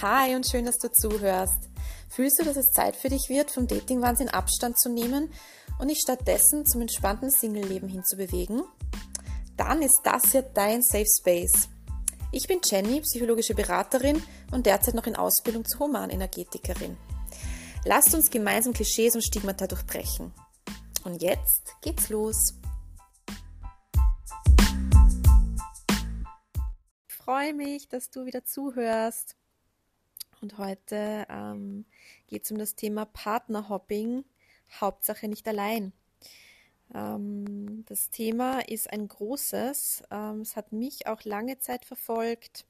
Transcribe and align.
Hi 0.00 0.36
und 0.36 0.48
schön, 0.48 0.64
dass 0.64 0.78
du 0.78 0.92
zuhörst. 0.92 1.70
Fühlst 2.08 2.38
du, 2.38 2.44
dass 2.44 2.56
es 2.56 2.70
Zeit 2.70 2.94
für 2.94 3.08
dich 3.08 3.28
wird, 3.28 3.50
vom 3.50 3.66
Dating-Wahnsinn 3.66 4.28
Abstand 4.28 4.78
zu 4.78 4.88
nehmen 4.88 5.32
und 5.80 5.88
dich 5.88 5.98
stattdessen 5.98 6.64
zum 6.66 6.82
entspannten 6.82 7.32
Single-Leben 7.32 7.88
hinzubewegen? 7.88 8.62
Dann 9.56 9.82
ist 9.82 10.00
das 10.04 10.30
hier 10.30 10.42
dein 10.42 10.82
Safe 10.82 11.04
Space. 11.04 11.68
Ich 12.30 12.46
bin 12.46 12.60
Jenny, 12.62 13.00
psychologische 13.00 13.56
Beraterin 13.56 14.22
und 14.52 14.66
derzeit 14.66 14.94
noch 14.94 15.08
in 15.08 15.16
Ausbildung 15.16 15.64
zur 15.64 15.88
Humanenergetikerin. 15.88 16.96
Lasst 17.84 18.14
uns 18.14 18.30
gemeinsam 18.30 18.74
Klischees 18.74 19.16
und 19.16 19.22
Stigmata 19.22 19.66
durchbrechen. 19.66 20.32
Und 21.02 21.20
jetzt 21.22 21.74
geht's 21.82 22.08
los. 22.08 22.54
Ich 27.08 27.14
freue 27.16 27.52
mich, 27.52 27.88
dass 27.88 28.10
du 28.10 28.26
wieder 28.26 28.44
zuhörst. 28.44 29.37
Und 30.40 30.58
heute 30.58 31.26
ähm, 31.28 31.84
geht 32.26 32.44
es 32.44 32.50
um 32.50 32.58
das 32.58 32.74
Thema 32.74 33.06
Partnerhopping, 33.06 34.24
Hauptsache 34.80 35.28
nicht 35.28 35.48
allein. 35.48 35.92
Ähm, 36.94 37.84
das 37.86 38.10
Thema 38.10 38.60
ist 38.60 38.90
ein 38.90 39.08
großes. 39.08 40.04
Ähm, 40.10 40.40
es 40.40 40.56
hat 40.56 40.72
mich 40.72 41.06
auch 41.06 41.22
lange 41.24 41.58
Zeit 41.58 41.84
verfolgt. 41.84 42.66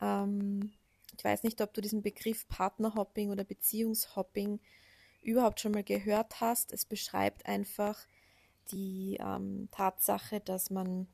Ähm, 0.00 0.72
ich 1.16 1.24
weiß 1.24 1.42
nicht, 1.42 1.60
ob 1.60 1.72
du 1.74 1.80
diesen 1.80 2.02
Begriff 2.02 2.46
Partnerhopping 2.48 3.30
oder 3.30 3.44
Beziehungshopping 3.44 4.60
überhaupt 5.22 5.60
schon 5.60 5.72
mal 5.72 5.84
gehört 5.84 6.40
hast. 6.40 6.72
Es 6.72 6.84
beschreibt 6.84 7.46
einfach 7.46 8.06
die 8.70 9.18
ähm, 9.20 9.68
Tatsache, 9.70 10.40
dass 10.40 10.70
man 10.70 11.06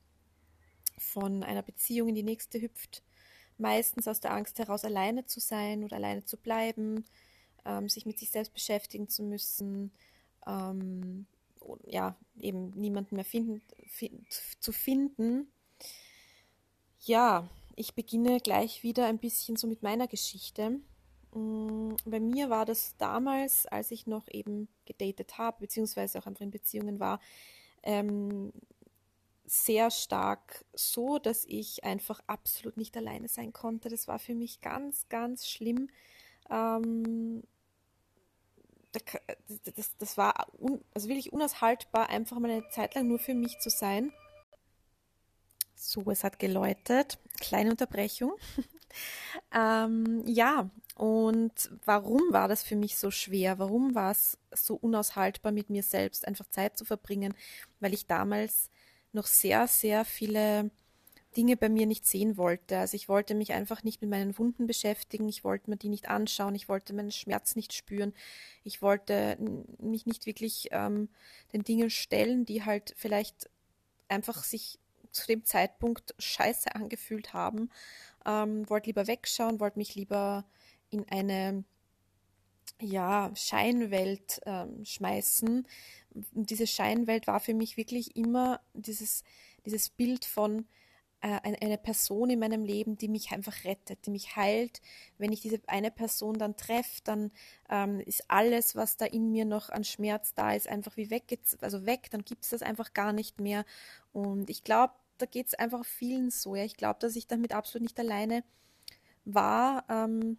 von 0.97 1.43
einer 1.45 1.63
Beziehung 1.63 2.09
in 2.09 2.15
die 2.15 2.23
nächste 2.23 2.61
hüpft 2.61 3.03
meistens 3.59 4.09
aus 4.09 4.21
der 4.21 4.33
Angst 4.33 4.59
heraus, 4.59 4.85
alleine 4.85 5.27
zu 5.27 5.41
sein 5.41 5.85
oder 5.85 5.97
alleine 5.97 6.25
zu 6.25 6.37
bleiben, 6.37 7.05
ähm, 7.65 7.89
sich 7.89 8.07
mit 8.07 8.19
sich 8.19 8.31
selbst 8.31 8.55
beschäftigen 8.55 9.09
zu 9.09 9.23
müssen, 9.23 9.93
ähm, 10.47 11.27
ja, 11.85 12.17
eben 12.39 12.71
niemanden 12.71 13.17
mehr 13.17 13.25
finden, 13.25 13.63
find, 13.87 14.27
zu 14.61 14.73
finden. 14.73 15.53
Ja, 17.01 17.49
ich 17.77 17.95
beginne 17.95 18.41
gleich 18.41 18.83
wieder 18.83 19.07
ein 19.07 19.19
bisschen 19.19 19.57
so 19.57 19.67
mit 19.67 19.83
meiner 19.83 20.09
Geschichte. 20.09 20.81
Mm, 21.35 21.95
bei 22.05 22.21
mir 22.21 22.51
war 22.51 22.65
das 22.65 22.97
damals, 22.97 23.67
als 23.67 23.91
ich 23.91 24.07
noch 24.07 24.27
eben 24.29 24.69
gedatet 24.87 25.39
habe, 25.39 25.59
beziehungsweise 25.61 26.19
auch 26.19 26.27
einfach 26.27 26.41
in 26.41 26.51
Beziehungen 26.51 27.01
war, 27.01 27.21
ähm, 27.83 28.53
sehr 29.49 29.91
stark 29.91 30.65
so, 30.75 31.19
dass 31.19 31.45
ich 31.47 31.85
einfach 31.85 32.21
absolut 32.27 32.77
nicht 32.77 32.97
alleine 32.97 33.29
sein 33.29 33.53
konnte. 33.53 33.89
Das 33.89 34.09
war 34.09 34.19
für 34.19 34.35
mich 34.35 34.61
ganz, 34.61 35.09
ganz 35.09 35.49
schlimm. 35.49 35.89
Ähm, 36.51 37.43
das, 39.75 39.97
das 39.99 40.17
war 40.17 40.47
un, 40.59 40.83
also 40.95 41.09
wirklich 41.09 41.33
unaushaltbar, 41.33 42.09
einfach 42.09 42.39
mal 42.39 42.51
eine 42.51 42.69
Zeit 42.71 42.95
lang 42.95 43.09
nur 43.09 43.19
für 43.19 43.35
mich 43.35 43.59
zu 43.59 43.71
sein. 43.71 44.13
So, 45.75 46.11
es 46.11 46.25
hat 46.25 46.39
geläutet. 46.39 47.19
Kleine 47.39 47.71
Unterbrechung. 47.71 48.33
ähm, 49.55 50.25
ja, 50.27 50.71
und 50.97 51.71
warum 51.85 52.21
war 52.31 52.49
das 52.49 52.65
für 52.65 52.75
mich 52.75 52.97
so 52.97 53.13
schwer? 53.13 53.61
Warum 53.61 53.95
war 53.95 54.11
es 54.11 54.39
so 54.51 54.75
unaushaltbar, 54.75 55.53
mit 55.53 55.71
mir 55.71 55.85
selbst 55.85 56.27
einfach 56.27 56.51
Zeit 56.51 56.77
zu 56.77 56.85
verbringen? 56.85 57.35
Weil 57.79 57.95
ich 57.95 58.07
damals 58.07 58.71
noch 59.19 59.27
sehr, 59.27 59.67
sehr 59.67 60.05
viele 60.05 60.71
Dinge 61.37 61.57
bei 61.57 61.69
mir 61.69 61.87
nicht 61.87 62.07
sehen 62.07 62.37
wollte. 62.37 62.79
Also 62.79 62.95
ich 62.95 63.09
wollte 63.09 63.35
mich 63.35 63.53
einfach 63.53 63.85
nicht 63.85 64.01
mit 64.01 64.11
meinen 64.11 64.39
Wunden 64.39 64.67
beschäftigen, 64.67 65.29
ich 65.29 65.45
wollte 65.45 65.71
mir 65.71 65.77
die 65.77 65.91
nicht 65.91 66.09
anschauen, 66.09 66.55
ich 66.55 66.69
wollte 66.69 66.95
meinen 66.95 67.13
Schmerz 67.13 67.55
nicht 67.55 67.75
spüren, 67.75 68.15
ich 68.65 68.81
wollte 68.81 69.37
mich 69.79 70.07
nicht 70.07 70.27
wirklich 70.27 70.69
ähm, 70.73 71.09
den 71.53 71.65
Dingen 71.65 71.91
stellen, 71.91 72.47
die 72.47 72.65
halt 72.65 72.95
vielleicht 72.97 73.51
einfach 74.09 74.43
sich 74.43 74.79
zu 75.13 75.27
dem 75.27 75.45
Zeitpunkt 75.45 76.15
scheiße 76.19 76.75
angefühlt 76.75 77.35
haben. 77.35 77.71
Ähm, 78.27 78.69
wollte 78.69 78.87
lieber 78.87 79.07
wegschauen, 79.07 79.61
wollte 79.61 79.79
mich 79.79 79.95
lieber 79.95 80.45
in 80.91 81.07
eine 81.09 81.65
ja, 82.81 83.31
Scheinwelt 83.35 84.41
ähm, 84.47 84.85
schmeißen, 84.85 85.67
und 86.35 86.51
diese 86.51 86.67
Scheinwelt 86.67 87.27
war 87.27 87.41
für 87.41 87.55
mich 87.55 87.77
wirklich 87.77 88.17
immer 88.17 88.61
dieses, 88.75 89.25
dieses 89.65 89.91
Bild 89.91 90.25
von 90.25 90.67
äh, 91.21 91.41
eine 91.43 91.79
Person 91.79 92.31
in 92.31 92.39
meinem 92.39 92.65
Leben, 92.65 92.97
die 92.97 93.09
mich 93.09 93.33
einfach 93.33 93.65
rettet, 93.65 94.07
die 94.07 94.11
mich 94.11 94.37
heilt. 94.37 94.81
Wenn 95.19 95.33
ich 95.33 95.41
diese 95.41 95.61
eine 95.67 95.91
Person 95.91 96.39
dann 96.39 96.57
treffe, 96.57 97.01
dann 97.05 97.31
ähm, 97.69 98.01
ist 98.01 98.31
alles, 98.31 98.77
was 98.77 98.97
da 98.97 99.05
in 99.05 99.31
mir 99.31 99.45
noch 99.45 99.69
an 99.71 99.85
Schmerz 99.85 100.35
da 100.35 100.53
ist, 100.53 100.69
einfach 100.69 100.97
wie 100.97 101.11
weg, 101.11 101.25
also 101.61 101.87
weg, 101.87 102.09
dann 102.11 102.23
gibt 102.23 102.45
es 102.45 102.51
das 102.51 102.63
einfach 102.63 102.93
gar 102.95 103.13
nicht 103.13 103.41
mehr. 103.41 103.65
Und 104.13 104.49
ich 104.51 104.65
glaube, 104.65 104.95
da 105.19 105.27
geht 105.27 105.49
es 105.49 105.55
einfach 105.55 105.85
vielen 105.85 106.31
so. 106.31 106.55
Ja. 106.55 106.65
Ich 106.65 106.77
glaube, 106.77 107.01
dass 107.01 107.17
ich 107.17 107.27
damit 107.27 107.53
absolut 107.53 107.83
nicht 107.83 107.99
alleine 107.99 108.45
war. 109.25 109.85
Ähm, 109.89 110.39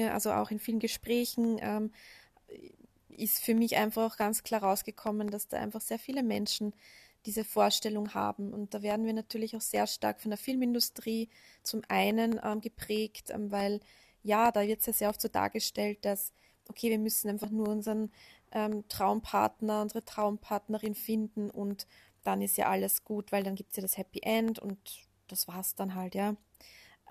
also 0.00 0.32
auch 0.32 0.50
in 0.50 0.58
vielen 0.58 0.78
Gesprächen 0.78 1.58
ähm, 1.60 1.92
ist 3.08 3.42
für 3.44 3.54
mich 3.54 3.76
einfach 3.76 4.16
ganz 4.16 4.42
klar 4.42 4.62
rausgekommen, 4.62 5.30
dass 5.30 5.48
da 5.48 5.58
einfach 5.58 5.80
sehr 5.80 5.98
viele 5.98 6.22
Menschen 6.22 6.74
diese 7.26 7.44
Vorstellung 7.44 8.14
haben. 8.14 8.52
Und 8.52 8.74
da 8.74 8.82
werden 8.82 9.06
wir 9.06 9.12
natürlich 9.12 9.54
auch 9.56 9.60
sehr 9.60 9.86
stark 9.86 10.20
von 10.20 10.30
der 10.30 10.38
Filmindustrie 10.38 11.28
zum 11.62 11.82
einen 11.88 12.40
ähm, 12.42 12.60
geprägt, 12.60 13.30
ähm, 13.30 13.50
weil 13.50 13.80
ja, 14.22 14.52
da 14.52 14.66
wird 14.66 14.80
es 14.80 14.86
ja 14.86 14.92
sehr 14.92 15.08
oft 15.10 15.20
so 15.20 15.28
dargestellt, 15.28 16.04
dass, 16.04 16.32
okay, 16.68 16.90
wir 16.90 16.98
müssen 16.98 17.28
einfach 17.28 17.50
nur 17.50 17.68
unseren 17.68 18.10
ähm, 18.52 18.86
Traumpartner, 18.88 19.82
unsere 19.82 20.04
Traumpartnerin 20.04 20.94
finden 20.94 21.50
und 21.50 21.86
dann 22.22 22.40
ist 22.40 22.56
ja 22.56 22.68
alles 22.68 23.04
gut, 23.04 23.32
weil 23.32 23.42
dann 23.42 23.56
gibt 23.56 23.70
es 23.70 23.76
ja 23.76 23.82
das 23.82 23.98
Happy 23.98 24.20
End 24.22 24.58
und 24.58 24.78
das 25.28 25.48
war's 25.48 25.74
dann 25.74 25.94
halt, 25.94 26.14
ja. 26.14 26.36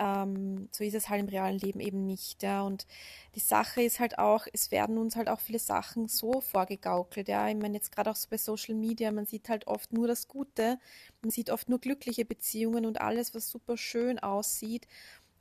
Ähm, 0.02 0.68
so 0.72 0.84
ist 0.84 0.96
es 0.96 1.10
halt 1.10 1.22
im 1.22 1.30
realen 1.30 1.60
Leben 1.60 1.80
eben 1.80 2.08
nicht. 2.08 2.42
Ja. 2.42 2.64
Und 2.64 2.88
die 3.36 3.40
Sache 3.40 3.84
ist 3.84 4.00
halt 4.00 4.18
auch, 4.18 4.48
es 4.52 4.72
werden 4.72 4.98
uns 4.98 5.16
halt 5.16 5.30
auch 5.30 5.40
viele 5.40 5.60
Sachen 5.60 6.08
so 6.08 6.42
vorgegaukelt. 6.42 7.28
Ja. 7.28 7.48
Ich 7.48 7.56
meine, 7.56 7.76
jetzt 7.76 7.92
gerade 7.92 8.10
auch 8.10 8.16
so 8.16 8.28
bei 8.30 8.38
Social 8.38 8.74
Media, 8.74 9.12
man 9.12 9.28
sieht 9.28 9.48
halt 9.48 9.68
oft 9.68 9.94
nur 9.94 10.08
das 10.08 10.28
Gute, 10.28 10.80
man 11.22 11.30
sieht 11.30 11.52
oft 11.52 11.70
nur 11.70 11.80
glückliche 11.80 12.26
Beziehungen 12.26 12.88
und 12.88 13.00
alles, 13.00 13.36
was 13.36 13.50
super 13.50 13.78
schön 13.78 14.18
aussieht. 14.18 14.88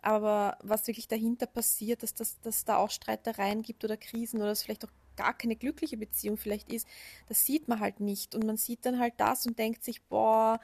Aber 0.02 0.58
was 0.62 0.86
wirklich 0.86 1.08
dahinter 1.08 1.46
passiert, 1.46 2.02
dass, 2.02 2.14
das, 2.14 2.40
dass 2.40 2.64
da 2.64 2.76
auch 2.76 2.90
Streitereien 2.90 3.62
gibt 3.62 3.84
oder 3.84 3.96
Krisen 3.96 4.42
oder 4.42 4.50
es 4.50 4.62
vielleicht 4.62 4.84
auch 4.84 4.92
gar 5.16 5.36
keine 5.36 5.56
glückliche 5.56 5.96
Beziehung 5.96 6.36
vielleicht 6.36 6.70
ist, 6.72 6.86
das 7.28 7.46
sieht 7.46 7.68
man 7.68 7.80
halt 7.80 8.00
nicht. 8.00 8.34
Und 8.34 8.44
man 8.44 8.56
sieht 8.58 8.84
dann 8.84 8.98
halt 8.98 9.14
das 9.18 9.46
und 9.46 9.58
denkt 9.58 9.84
sich, 9.84 10.02
boah, 10.04 10.60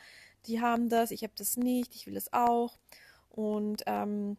die 0.46 0.60
haben 0.60 0.88
das, 0.90 1.10
ich 1.10 1.22
habe 1.22 1.34
das 1.36 1.56
nicht, 1.56 1.94
ich 1.94 2.06
will 2.06 2.14
das 2.14 2.32
auch. 2.32 2.78
Und 3.36 3.84
ähm, 3.86 4.36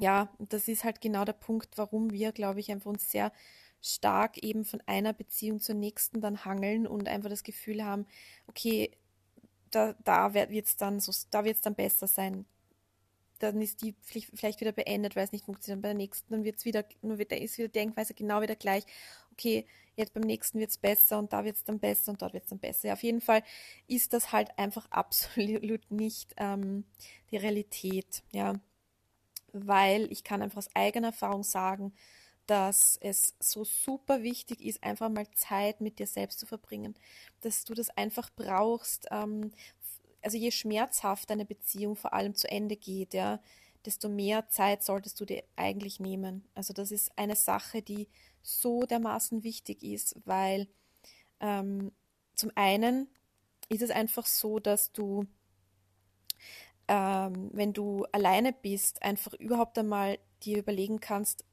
ja, 0.00 0.28
das 0.38 0.66
ist 0.66 0.82
halt 0.84 1.00
genau 1.00 1.24
der 1.24 1.34
Punkt, 1.34 1.76
warum 1.76 2.10
wir, 2.12 2.32
glaube 2.32 2.60
ich, 2.60 2.72
einfach 2.72 2.90
uns 2.90 3.10
sehr 3.10 3.32
stark 3.80 4.38
eben 4.38 4.64
von 4.64 4.82
einer 4.86 5.12
Beziehung 5.12 5.60
zur 5.60 5.74
nächsten 5.76 6.20
dann 6.20 6.44
hangeln 6.44 6.86
und 6.86 7.08
einfach 7.08 7.30
das 7.30 7.44
Gefühl 7.44 7.84
haben, 7.84 8.06
okay, 8.48 8.90
da, 9.70 9.94
da 10.04 10.34
wird 10.34 10.66
es 10.66 10.76
dann 10.76 11.00
so, 11.00 11.12
da 11.30 11.42
dann 11.42 11.74
besser 11.74 12.06
sein. 12.06 12.46
Dann 13.40 13.60
ist 13.60 13.82
die 13.82 13.94
vielleicht 14.02 14.60
wieder 14.60 14.72
beendet, 14.72 15.14
weil 15.14 15.24
es 15.24 15.32
nicht 15.32 15.44
funktioniert. 15.44 15.82
Bei 15.82 15.88
der 15.88 15.96
nächsten, 15.96 16.32
dann 16.32 16.44
wird 16.44 16.56
es 16.56 16.64
wieder, 16.64 16.84
nur 17.02 17.18
wird, 17.18 17.30
ist 17.32 17.58
wieder 17.58 17.68
Denkweise 17.68 18.14
genau 18.14 18.40
wieder 18.40 18.56
gleich. 18.56 18.84
Okay, 19.38 19.66
jetzt 19.94 20.14
beim 20.14 20.24
nächsten 20.24 20.58
wird 20.58 20.70
es 20.70 20.78
besser 20.78 21.16
und 21.18 21.32
da 21.32 21.44
wird 21.44 21.56
es 21.56 21.62
dann 21.64 21.78
besser 21.78 22.10
und 22.10 22.20
dort 22.22 22.32
wird 22.32 22.42
es 22.44 22.50
dann 22.50 22.58
besser. 22.58 22.92
Auf 22.92 23.04
jeden 23.04 23.20
Fall 23.20 23.44
ist 23.86 24.12
das 24.12 24.32
halt 24.32 24.50
einfach 24.58 24.86
absolut 24.90 25.90
nicht 25.90 26.34
ähm, 26.38 26.84
die 27.30 27.36
Realität, 27.36 28.24
ja. 28.32 28.54
Weil 29.52 30.10
ich 30.12 30.24
kann 30.24 30.42
einfach 30.42 30.58
aus 30.58 30.70
eigener 30.74 31.08
Erfahrung 31.08 31.42
sagen, 31.44 31.94
dass 32.46 32.98
es 33.02 33.34
so 33.40 33.64
super 33.64 34.22
wichtig 34.22 34.64
ist, 34.64 34.82
einfach 34.82 35.08
mal 35.10 35.30
Zeit 35.32 35.80
mit 35.80 35.98
dir 35.98 36.06
selbst 36.06 36.40
zu 36.40 36.46
verbringen, 36.46 36.94
dass 37.42 37.64
du 37.64 37.74
das 37.74 37.90
einfach 37.90 38.30
brauchst. 38.34 39.08
Ähm, 39.10 39.52
also 40.22 40.36
je 40.38 40.50
schmerzhaft 40.50 41.30
eine 41.30 41.44
Beziehung 41.44 41.96
vor 41.96 42.12
allem 42.14 42.34
zu 42.34 42.50
Ende 42.50 42.76
geht, 42.76 43.14
ja, 43.14 43.40
desto 43.84 44.08
mehr 44.08 44.48
Zeit 44.48 44.82
solltest 44.82 45.20
du 45.20 45.24
dir 45.24 45.44
eigentlich 45.56 46.00
nehmen. 46.00 46.44
Also 46.54 46.72
das 46.74 46.90
ist 46.90 47.16
eine 47.16 47.36
Sache, 47.36 47.82
die 47.82 48.08
so 48.42 48.82
dermaßen 48.82 49.42
wichtig 49.42 49.82
ist, 49.82 50.16
weil 50.24 50.68
ähm, 51.40 51.92
zum 52.34 52.50
einen 52.54 53.08
ist 53.68 53.82
es 53.82 53.90
einfach 53.90 54.26
so, 54.26 54.58
dass 54.58 54.92
du, 54.92 55.26
ähm, 56.88 57.50
wenn 57.52 57.72
du 57.72 58.04
alleine 58.12 58.52
bist, 58.52 59.02
einfach 59.02 59.34
überhaupt 59.34 59.78
einmal 59.78 60.18
dir 60.42 60.58
überlegen 60.58 61.00
kannst, 61.00 61.44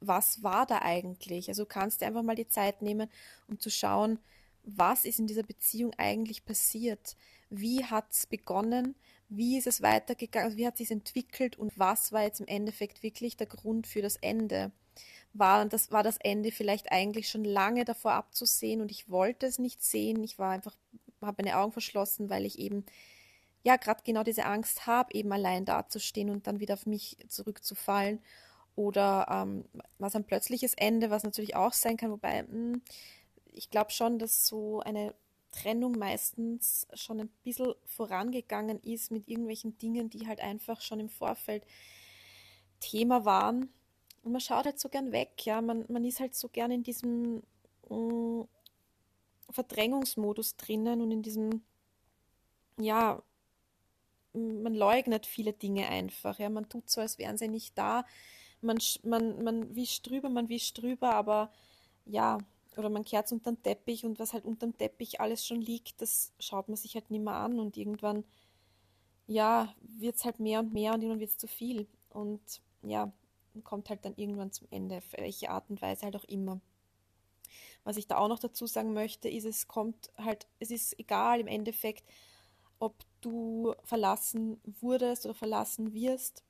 was 0.00 0.42
war 0.42 0.66
da 0.66 0.80
eigentlich? 0.82 1.48
Also 1.48 1.62
du 1.64 1.68
kannst 1.68 2.00
dir 2.00 2.06
einfach 2.06 2.22
mal 2.22 2.36
die 2.36 2.48
Zeit 2.48 2.82
nehmen, 2.82 3.10
um 3.48 3.58
zu 3.58 3.70
schauen, 3.70 4.18
was 4.62 5.04
ist 5.04 5.18
in 5.18 5.26
dieser 5.26 5.42
Beziehung 5.42 5.92
eigentlich 5.96 6.44
passiert? 6.44 7.16
Wie 7.50 7.84
hat 7.84 8.12
es 8.12 8.26
begonnen? 8.26 8.94
wie 9.36 9.58
ist 9.58 9.66
es 9.66 9.82
weitergegangen, 9.82 10.46
also 10.46 10.56
wie 10.56 10.66
hat 10.66 10.76
sich 10.76 10.90
entwickelt 10.90 11.56
und 11.56 11.78
was 11.78 12.12
war 12.12 12.22
jetzt 12.22 12.40
im 12.40 12.46
Endeffekt 12.46 13.02
wirklich 13.02 13.36
der 13.36 13.46
Grund 13.46 13.86
für 13.86 14.02
das 14.02 14.16
Ende? 14.16 14.72
War 15.34 15.66
das, 15.66 15.90
war 15.90 16.02
das 16.02 16.16
Ende 16.18 16.52
vielleicht 16.52 16.92
eigentlich 16.92 17.28
schon 17.28 17.44
lange 17.44 17.84
davor 17.84 18.12
abzusehen 18.12 18.80
und 18.80 18.90
ich 18.90 19.10
wollte 19.10 19.46
es 19.46 19.58
nicht 19.58 19.82
sehen. 19.82 20.22
Ich 20.22 20.38
war 20.38 20.50
einfach, 20.52 20.76
habe 21.20 21.42
meine 21.42 21.58
Augen 21.58 21.72
verschlossen, 21.72 22.30
weil 22.30 22.46
ich 22.46 22.58
eben 22.58 22.84
ja 23.64 23.76
gerade 23.76 24.02
genau 24.04 24.22
diese 24.22 24.44
Angst 24.44 24.86
habe, 24.86 25.12
eben 25.14 25.32
allein 25.32 25.64
dazustehen 25.64 26.30
und 26.30 26.46
dann 26.46 26.60
wieder 26.60 26.74
auf 26.74 26.86
mich 26.86 27.16
zurückzufallen. 27.28 28.20
Oder 28.76 29.26
ähm, 29.30 29.64
was 29.98 30.16
ein 30.16 30.24
plötzliches 30.24 30.74
Ende, 30.74 31.10
was 31.10 31.22
natürlich 31.22 31.56
auch 31.56 31.72
sein 31.72 31.96
kann, 31.96 32.10
wobei 32.10 32.42
mh, 32.42 32.48
hm, 32.48 32.82
ich 33.52 33.70
glaube 33.70 33.90
schon, 33.90 34.18
dass 34.18 34.46
so 34.46 34.80
eine 34.80 35.14
Trennung 35.52 35.92
meistens 35.92 36.88
schon 36.94 37.20
ein 37.20 37.28
bisschen 37.44 37.74
vorangegangen 37.86 38.80
ist 38.82 39.12
mit 39.12 39.28
irgendwelchen 39.28 39.78
Dingen, 39.78 40.10
die 40.10 40.26
halt 40.26 40.40
einfach 40.40 40.80
schon 40.80 41.00
im 41.00 41.08
Vorfeld 41.08 41.64
Thema 42.80 43.24
waren. 43.24 43.68
Und 44.24 44.32
man 44.32 44.40
schaut 44.40 44.64
halt 44.64 44.80
so 44.80 44.88
gern 44.88 45.12
weg, 45.12 45.44
ja. 45.44 45.60
Man, 45.60 45.84
man 45.88 46.04
ist 46.04 46.18
halt 46.18 46.34
so 46.34 46.48
gern 46.48 46.70
in 46.70 46.82
diesem 46.82 47.42
äh, 47.90 48.44
Verdrängungsmodus 49.50 50.56
drinnen 50.56 51.02
und 51.02 51.10
in 51.10 51.22
diesem, 51.22 51.62
ja, 52.78 53.22
man 54.32 54.74
leugnet 54.74 55.26
viele 55.26 55.52
Dinge 55.52 55.88
einfach, 55.88 56.38
ja. 56.38 56.48
Man 56.48 56.68
tut 56.68 56.88
so, 56.88 57.02
als 57.02 57.18
wären 57.18 57.36
sie 57.36 57.48
nicht 57.48 57.76
da. 57.76 58.04
Man, 58.62 58.78
man, 59.02 59.44
man 59.44 59.76
wischt 59.76 60.08
drüber, 60.08 60.30
man 60.30 60.48
wischt 60.48 60.80
drüber, 60.80 61.14
aber 61.14 61.52
ja, 62.06 62.38
oder 62.78 62.88
man 62.88 63.04
kehrt 63.04 63.26
es 63.26 63.32
unter 63.32 63.52
den 63.52 63.62
Teppich 63.62 64.04
und 64.06 64.18
was 64.18 64.32
halt 64.32 64.46
unter 64.46 64.66
dem 64.66 64.76
Teppich 64.76 65.20
alles 65.20 65.46
schon 65.46 65.60
liegt, 65.60 66.00
das 66.00 66.32
schaut 66.38 66.68
man 66.68 66.76
sich 66.76 66.94
halt 66.94 67.10
nicht 67.10 67.22
mehr 67.22 67.34
an 67.34 67.60
und 67.60 67.76
irgendwann, 67.76 68.24
ja, 69.26 69.74
wird 69.82 70.16
es 70.16 70.24
halt 70.24 70.40
mehr 70.40 70.60
und 70.60 70.72
mehr 70.72 70.94
und 70.94 71.02
irgendwann 71.02 71.20
wird 71.20 71.30
es 71.30 71.38
zu 71.38 71.46
viel 71.46 71.86
und 72.10 72.40
ja, 72.82 73.12
kommt 73.62 73.90
halt 73.90 74.04
dann 74.04 74.16
irgendwann 74.16 74.52
zum 74.52 74.66
Ende, 74.70 74.98
auf 74.98 75.12
welche 75.16 75.50
Art 75.50 75.70
und 75.70 75.80
Weise 75.82 76.02
halt 76.02 76.16
auch 76.16 76.24
immer. 76.24 76.60
Was 77.84 77.96
ich 77.96 78.06
da 78.06 78.18
auch 78.18 78.28
noch 78.28 78.38
dazu 78.38 78.66
sagen 78.66 78.94
möchte, 78.94 79.28
ist, 79.28 79.44
es 79.44 79.68
kommt 79.68 80.10
halt, 80.16 80.46
es 80.58 80.70
ist 80.70 80.98
egal 80.98 81.40
im 81.40 81.46
Endeffekt, 81.46 82.04
ob 82.78 82.94
du 83.20 83.74
verlassen 83.84 84.60
wurdest 84.80 85.24
oder 85.26 85.34
verlassen 85.34 85.92
wirst 85.92 86.42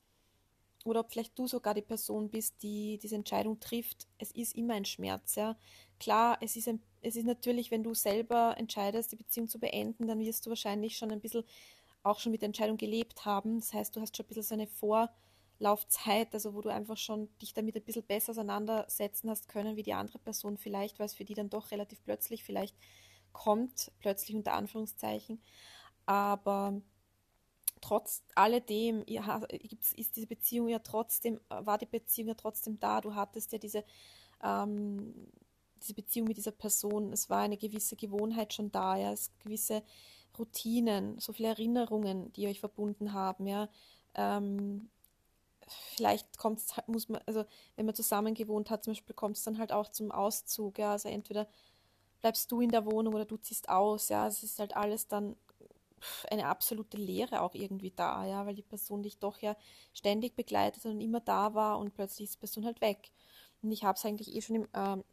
oder 0.84 1.00
ob 1.00 1.10
vielleicht 1.10 1.38
du 1.38 1.46
sogar 1.46 1.74
die 1.74 1.82
Person 1.82 2.30
bist, 2.30 2.62
die 2.62 2.98
diese 2.98 3.16
Entscheidung 3.16 3.60
trifft. 3.60 4.06
Es 4.18 4.30
ist 4.30 4.54
immer 4.54 4.74
ein 4.74 4.84
Schmerz, 4.84 5.34
ja 5.34 5.56
klar, 5.98 6.38
es 6.40 6.56
ist, 6.56 6.68
ein, 6.68 6.82
es 7.02 7.16
ist 7.16 7.24
natürlich, 7.24 7.70
wenn 7.70 7.82
du 7.82 7.94
selber 7.94 8.54
entscheidest, 8.58 9.12
die 9.12 9.16
Beziehung 9.16 9.48
zu 9.48 9.58
beenden, 9.58 10.06
dann 10.06 10.20
wirst 10.20 10.44
du 10.44 10.50
wahrscheinlich 10.50 10.96
schon 10.96 11.10
ein 11.10 11.20
bisschen 11.20 11.44
auch 12.02 12.20
schon 12.20 12.32
mit 12.32 12.42
der 12.42 12.48
Entscheidung 12.48 12.76
gelebt 12.76 13.24
haben. 13.24 13.60
Das 13.60 13.72
heißt, 13.72 13.96
du 13.96 14.00
hast 14.00 14.16
schon 14.16 14.26
ein 14.26 14.28
bisschen 14.28 14.42
so 14.42 14.54
eine 14.54 14.66
Vorlaufzeit, 15.64 16.34
also 16.34 16.54
wo 16.54 16.60
du 16.60 16.68
einfach 16.68 16.98
schon 16.98 17.28
dich 17.40 17.54
damit 17.54 17.74
ein 17.74 17.82
bisschen 17.82 18.04
besser 18.04 18.30
auseinandersetzen 18.32 19.30
hast 19.30 19.48
können, 19.48 19.76
wie 19.76 19.82
die 19.82 19.94
andere 19.94 20.18
Person 20.18 20.58
vielleicht, 20.58 20.98
weil 20.98 21.06
es 21.06 21.14
für 21.14 21.24
die 21.24 21.34
dann 21.34 21.48
doch 21.48 21.70
relativ 21.70 22.02
plötzlich 22.04 22.44
vielleicht 22.44 22.76
kommt, 23.32 23.90
plötzlich 23.98 24.36
unter 24.36 24.52
Anführungszeichen. 24.52 25.40
Aber 26.04 26.82
trotz 27.80 28.22
alledem 28.34 29.04
ist 29.96 30.16
diese 30.16 30.26
Beziehung 30.26 30.68
ja 30.68 30.80
trotzdem, 30.80 31.40
war 31.48 31.78
die 31.78 31.86
Beziehung 31.86 32.28
ja 32.28 32.34
trotzdem 32.34 32.78
da. 32.78 33.00
Du 33.00 33.14
hattest 33.14 33.52
ja 33.52 33.58
diese 33.58 33.84
ähm, 34.42 35.14
diese 35.82 35.94
Beziehung 35.94 36.28
mit 36.28 36.36
dieser 36.36 36.52
Person, 36.52 37.12
es 37.12 37.30
war 37.30 37.40
eine 37.40 37.56
gewisse 37.56 37.96
Gewohnheit 37.96 38.52
schon 38.54 38.70
da, 38.70 38.96
ja, 38.96 39.12
es 39.12 39.30
gewisse 39.38 39.82
Routinen, 40.38 41.18
so 41.18 41.32
viele 41.32 41.48
Erinnerungen, 41.48 42.32
die 42.32 42.48
euch 42.48 42.60
verbunden 42.60 43.12
haben, 43.12 43.46
ja. 43.46 43.68
Ähm, 44.14 44.90
vielleicht 45.68 46.38
kommt 46.38 46.58
es, 46.58 46.74
muss 46.86 47.08
man, 47.08 47.20
also 47.26 47.44
wenn 47.76 47.86
man 47.86 47.94
zusammen 47.94 48.34
gewohnt 48.34 48.70
hat, 48.70 48.84
zum 48.84 48.92
Beispiel 48.92 49.14
kommt 49.14 49.36
es 49.36 49.44
dann 49.44 49.58
halt 49.58 49.72
auch 49.72 49.88
zum 49.90 50.10
Auszug, 50.10 50.78
ja, 50.78 50.92
also 50.92 51.08
entweder 51.08 51.48
bleibst 52.20 52.50
du 52.50 52.60
in 52.60 52.70
der 52.70 52.86
Wohnung 52.86 53.14
oder 53.14 53.24
du 53.24 53.36
ziehst 53.36 53.68
aus, 53.68 54.08
ja, 54.08 54.26
es 54.26 54.42
ist 54.42 54.58
halt 54.58 54.76
alles 54.76 55.08
dann 55.08 55.36
eine 56.30 56.46
absolute 56.46 56.96
Leere 56.96 57.40
auch 57.40 57.54
irgendwie 57.54 57.90
da, 57.90 58.24
ja, 58.26 58.44
weil 58.46 58.54
die 58.54 58.62
Person 58.62 59.02
dich 59.02 59.18
doch 59.18 59.38
ja 59.38 59.56
ständig 59.92 60.36
begleitet 60.36 60.84
und 60.86 61.00
immer 61.00 61.20
da 61.20 61.54
war 61.54 61.78
und 61.78 61.94
plötzlich 61.94 62.28
ist 62.28 62.34
die 62.34 62.40
Person 62.40 62.64
halt 62.66 62.80
weg. 62.80 63.10
Und 63.62 63.72
ich 63.72 63.84
habe 63.84 63.96
es 63.96 64.04
eigentlich 64.04 64.34
eh 64.34 64.42
schon 64.42 64.56
im 64.56 64.68
ähm, 64.74 65.04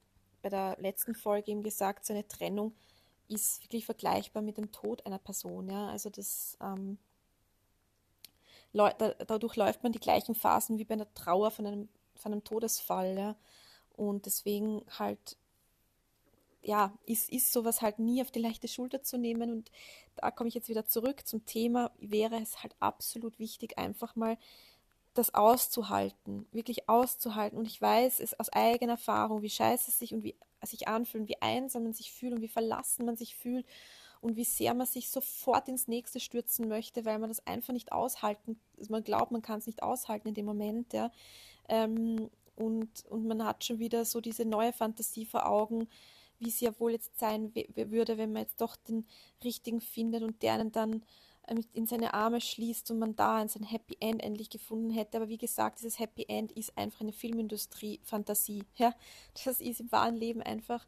bei 0.42 0.50
der 0.50 0.78
letzten 0.80 1.16
Folge 1.16 1.52
eben 1.52 1.64
gesagt, 1.64 2.06
so 2.06 2.14
eine 2.14 2.28
Trennung 2.28 2.74
ist 3.28 3.64
wirklich 3.64 3.86
vergleichbar 3.86 4.42
mit 4.42 4.58
dem 4.58 4.72
Tod 4.72 5.06
einer 5.06 5.20
Person. 5.20 5.70
Ja? 5.70 5.88
Also 5.88 6.10
das 6.10 6.58
ähm, 6.62 6.98
dadurch 8.74 9.56
läuft 9.56 9.84
man 9.84 9.92
die 9.92 10.00
gleichen 10.00 10.36
Phasen 10.36 10.78
wie 10.78 10.86
bei 10.86 10.94
einer 10.94 11.14
Trauer 11.14 11.52
von 11.52 11.66
einem, 11.66 11.90
von 12.16 12.32
einem 12.32 12.44
Todesfall. 12.44 13.18
Ja? 13.18 13.36
Und 13.96 14.26
deswegen 14.26 14.84
halt, 14.98 15.38
ja, 16.62 16.94
ist, 17.06 17.30
ist 17.30 17.52
sowas 17.52 17.82
halt 17.82 18.00
nie 18.00 18.22
auf 18.22 18.32
die 18.32 18.40
leichte 18.40 18.68
Schulter 18.68 19.04
zu 19.04 19.18
nehmen. 19.18 19.52
Und 19.52 19.72
da 20.16 20.32
komme 20.32 20.48
ich 20.48 20.56
jetzt 20.56 20.70
wieder 20.70 20.86
zurück 20.86 21.28
zum 21.28 21.46
Thema, 21.46 21.92
wäre 22.00 22.42
es 22.42 22.64
halt 22.64 22.76
absolut 22.80 23.40
wichtig, 23.40 23.78
einfach 23.78 24.16
mal 24.16 24.38
das 25.14 25.34
auszuhalten, 25.34 26.48
wirklich 26.54 26.88
auszuhalten. 26.88 27.58
Und 27.58 27.66
ich 27.66 27.82
weiß 27.82 28.22
es 28.22 28.40
aus 28.40 28.50
eigener 28.50 28.94
Erfahrung, 28.94 29.42
wie 29.42 29.50
scheiße 29.50 29.92
es 29.92 30.00
sich 30.00 30.14
und 30.14 30.24
wie 30.24 30.36
sich 30.64 30.88
anfühlt, 30.88 31.28
wie 31.28 31.42
einsam 31.42 31.84
man 31.84 31.94
sich 31.94 32.14
fühlt 32.14 32.34
und 32.34 32.42
wie 32.42 32.48
verlassen 32.48 33.06
man 33.06 33.18
sich 33.18 33.36
fühlt 33.36 33.66
und 34.22 34.36
wie 34.36 34.44
sehr 34.44 34.74
man 34.74 34.88
sich 34.88 35.10
sofort 35.10 35.68
ins 35.68 35.88
nächste 35.88 36.20
stürzen 36.20 36.68
möchte, 36.68 37.06
weil 37.06 37.20
man 37.20 37.30
das 37.30 37.46
einfach 37.46 37.74
nicht 37.74 37.92
aushalten, 37.92 38.60
also 38.78 38.92
man 38.92 39.04
glaubt, 39.04 39.32
man 39.32 39.42
kann 39.42 39.60
es 39.60 39.68
nicht 39.68 39.84
aushalten 39.84 40.30
in 40.30 40.34
dem 40.36 40.46
Moment, 40.46 40.94
ja. 40.94 41.12
Ähm, 41.68 42.30
und, 42.56 43.06
und 43.10 43.26
man 43.26 43.44
hat 43.44 43.64
schon 43.64 43.80
wieder 43.80 44.06
so 44.06 44.22
diese 44.22 44.46
neue 44.46 44.74
Fantasie 44.74 45.26
vor 45.26 45.48
Augen, 45.48 45.88
wie 46.38 46.50
es 46.50 46.60
ja 46.60 46.78
wohl 46.80 46.92
jetzt 46.92 47.20
sein 47.20 47.54
würde, 47.76 48.18
wenn 48.18 48.34
man 48.34 48.44
jetzt 48.44 48.62
doch 48.62 48.76
den 48.76 49.08
richtigen 49.44 49.82
findet 49.82 50.24
und 50.24 50.42
der 50.42 50.54
einen 50.54 50.72
dann 50.72 51.04
in 51.74 51.88
seine 51.88 52.14
Arme 52.14 52.40
schließt 52.40 52.92
und 52.92 53.00
man 53.00 53.16
da 53.16 53.46
sein 53.48 53.64
Happy 53.64 53.98
End 54.00 54.22
endlich 54.22 54.50
gefunden 54.50 54.92
hätte. 54.92 55.18
Aber 55.18 55.28
wie 55.28 55.38
gesagt, 55.38 55.80
dieses 55.80 56.00
Happy 56.00 56.26
End 56.28 56.52
ist 56.52 56.78
einfach 56.78 57.02
eine 57.02 57.12
Filmindustrie-Fantasie. 57.12 58.64
Ja? 58.76 58.94
Das 59.34 59.60
ist 59.60 59.80
im 59.80 59.92
wahren 59.92 60.16
Leben 60.16 60.42
einfach 60.42 60.88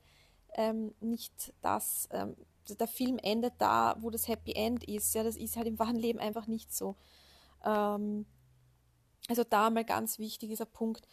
ähm, 0.55 0.93
nicht 1.01 1.53
das. 1.61 2.07
Ähm, 2.11 2.35
der 2.69 2.87
Film 2.87 3.17
endet 3.21 3.53
da, 3.57 3.95
wo 3.99 4.09
das 4.09 4.27
Happy 4.27 4.53
End 4.53 4.83
ist. 4.83 5.13
Ja? 5.15 5.23
Das 5.23 5.35
ist 5.35 5.55
halt 5.55 5.67
im 5.67 5.79
wahren 5.79 5.97
Leben 5.97 6.19
einfach 6.19 6.47
nicht 6.47 6.73
so. 6.73 6.95
Ähm, 7.63 8.25
also 9.27 9.43
da 9.43 9.69
mal 9.69 9.85
ganz 9.85 10.19
wichtig 10.19 10.49
dieser 10.49 10.65
Punkt. 10.65 11.07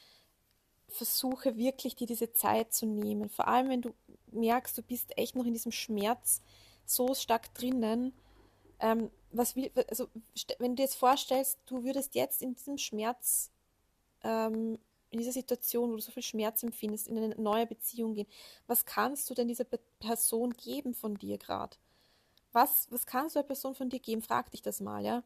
Versuche 0.88 1.56
wirklich 1.56 1.94
dir 1.94 2.06
diese 2.06 2.32
Zeit 2.32 2.72
zu 2.72 2.86
nehmen. 2.86 3.28
Vor 3.28 3.46
allem, 3.46 3.68
wenn 3.68 3.82
du 3.82 3.94
merkst, 4.32 4.76
du 4.76 4.82
bist 4.82 5.16
echt 5.16 5.36
noch 5.36 5.44
in 5.44 5.52
diesem 5.52 5.72
Schmerz 5.72 6.42
so 6.84 7.14
stark 7.14 7.54
drinnen, 7.54 8.12
ähm, 8.80 9.10
was 9.30 9.54
will, 9.54 9.70
also 9.88 10.08
wenn 10.58 10.72
du 10.72 10.76
dir 10.76 10.82
jetzt 10.84 10.96
vorstellst, 10.96 11.60
du 11.66 11.84
würdest 11.84 12.14
jetzt 12.14 12.42
in 12.42 12.54
diesem 12.54 12.78
Schmerz, 12.78 13.50
ähm, 14.24 14.78
in 15.10 15.18
dieser 15.18 15.32
Situation, 15.32 15.90
wo 15.90 15.96
du 15.96 16.02
so 16.02 16.12
viel 16.12 16.22
Schmerz 16.22 16.62
empfindest, 16.62 17.08
in 17.08 17.18
eine 17.18 17.34
neue 17.34 17.66
Beziehung 17.66 18.14
gehen, 18.14 18.28
was 18.66 18.84
kannst 18.84 19.28
du 19.28 19.34
denn 19.34 19.48
dieser 19.48 19.64
Person 19.64 20.52
geben 20.54 20.94
von 20.94 21.16
dir 21.16 21.36
gerade? 21.38 21.76
Was, 22.52 22.88
was 22.90 23.06
kannst 23.06 23.34
du 23.34 23.40
der 23.40 23.46
Person 23.46 23.74
von 23.74 23.90
dir 23.90 24.00
geben? 24.00 24.22
Frag 24.22 24.50
dich 24.50 24.62
das 24.62 24.80
mal, 24.80 25.04
ja. 25.04 25.22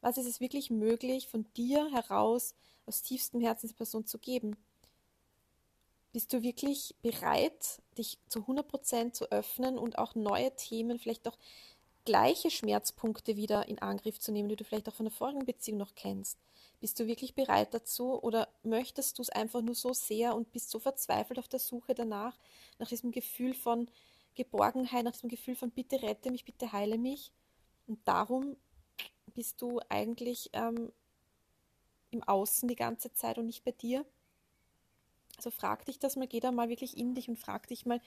Was 0.00 0.18
ist 0.18 0.26
es 0.26 0.40
wirklich 0.40 0.70
möglich, 0.70 1.28
von 1.28 1.46
dir 1.56 1.90
heraus 1.92 2.54
aus 2.86 3.02
tiefstem 3.02 3.40
Herzen 3.40 3.66
dieser 3.66 3.76
Person 3.76 4.06
zu 4.06 4.18
geben? 4.18 4.56
Bist 6.12 6.32
du 6.32 6.42
wirklich 6.42 6.94
bereit, 7.02 7.82
dich 7.96 8.18
zu 8.28 8.40
100% 8.40 9.12
zu 9.12 9.30
öffnen 9.30 9.78
und 9.78 9.98
auch 9.98 10.14
neue 10.14 10.54
Themen, 10.56 10.98
vielleicht 10.98 11.28
auch 11.28 11.38
gleiche 12.04 12.50
Schmerzpunkte 12.50 13.36
wieder 13.36 13.68
in 13.68 13.78
Angriff 13.78 14.18
zu 14.18 14.32
nehmen, 14.32 14.48
die 14.48 14.56
du 14.56 14.64
vielleicht 14.64 14.88
auch 14.88 14.94
von 14.94 15.06
der 15.06 15.12
vorigen 15.12 15.44
Beziehung 15.44 15.78
noch 15.78 15.94
kennst? 15.94 16.38
Bist 16.80 16.98
du 16.98 17.06
wirklich 17.06 17.34
bereit 17.34 17.74
dazu 17.74 18.22
oder 18.22 18.48
möchtest 18.62 19.18
du 19.18 19.22
es 19.22 19.30
einfach 19.30 19.60
nur 19.60 19.74
so 19.74 19.92
sehr 19.92 20.34
und 20.34 20.50
bist 20.50 20.70
so 20.70 20.78
verzweifelt 20.78 21.38
auf 21.38 21.48
der 21.48 21.60
Suche 21.60 21.94
danach, 21.94 22.38
nach 22.78 22.88
diesem 22.88 23.12
Gefühl 23.12 23.54
von 23.54 23.88
Geborgenheit, 24.34 25.04
nach 25.04 25.12
diesem 25.12 25.28
Gefühl 25.28 25.54
von 25.54 25.70
bitte 25.70 26.02
rette 26.02 26.30
mich, 26.30 26.44
bitte 26.44 26.72
heile 26.72 26.96
mich? 26.96 27.32
Und 27.86 28.00
darum 28.08 28.56
bist 29.34 29.60
du 29.60 29.80
eigentlich 29.88 30.50
ähm, 30.54 30.90
im 32.10 32.22
Außen 32.22 32.68
die 32.68 32.76
ganze 32.76 33.12
Zeit 33.12 33.38
und 33.38 33.46
nicht 33.46 33.64
bei 33.64 33.72
dir? 33.72 34.06
Also 35.36 35.50
frag 35.50 35.84
dich 35.86 35.98
das 35.98 36.16
mal, 36.16 36.26
geh 36.26 36.40
da 36.40 36.52
mal 36.52 36.68
wirklich 36.68 36.96
in 36.96 37.14
dich 37.14 37.28
und 37.28 37.38
frag 37.38 37.66
dich 37.68 37.86
mal, 37.86 38.00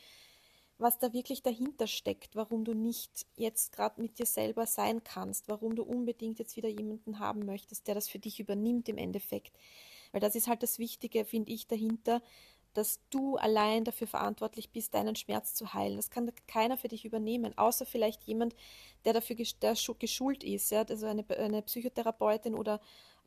was 0.78 1.00
da 1.00 1.14
wirklich 1.14 1.44
dahinter 1.44 1.88
steckt, 1.88 2.36
warum 2.36 2.66
du 2.66 2.74
nicht 2.74 3.26
jetzt 3.36 3.72
gerade 3.72 4.02
mit 4.02 4.20
dir 4.20 4.26
selber 4.26 4.66
sein 4.66 5.04
kannst, 5.04 5.48
warum 5.48 5.76
du 5.76 5.84
unbedingt 5.84 6.40
jetzt 6.40 6.58
wieder 6.58 6.70
jemanden 6.70 7.20
haben 7.20 7.46
möchtest, 7.46 7.88
der 7.88 7.96
das 7.96 8.10
für 8.10 8.20
dich 8.20 8.40
übernimmt 8.40 8.90
im 8.90 8.98
Endeffekt. 8.98 9.54
Weil 10.12 10.22
das 10.22 10.36
ist 10.36 10.48
halt 10.48 10.64
das 10.64 10.80
Wichtige, 10.80 11.26
finde 11.26 11.52
ich, 11.52 11.68
dahinter, 11.68 12.22
dass 12.74 13.00
du 13.10 13.38
allein 13.38 13.84
dafür 13.84 14.08
verantwortlich 14.08 14.72
bist, 14.72 14.94
deinen 14.94 15.16
Schmerz 15.16 15.54
zu 15.54 15.74
heilen. 15.74 15.98
Das 15.98 16.10
kann 16.10 16.32
keiner 16.48 16.78
für 16.78 16.88
dich 16.88 17.06
übernehmen, 17.06 17.58
außer 17.58 17.86
vielleicht 17.86 18.24
jemand, 18.24 18.56
der 19.06 19.14
dafür 19.14 19.36
geschult 19.36 20.44
ist, 20.44 20.72
ja, 20.72 20.84
also 20.84 21.06
eine, 21.06 21.26
eine 21.38 21.62
Psychotherapeutin 21.62 22.56
oder 22.56 22.82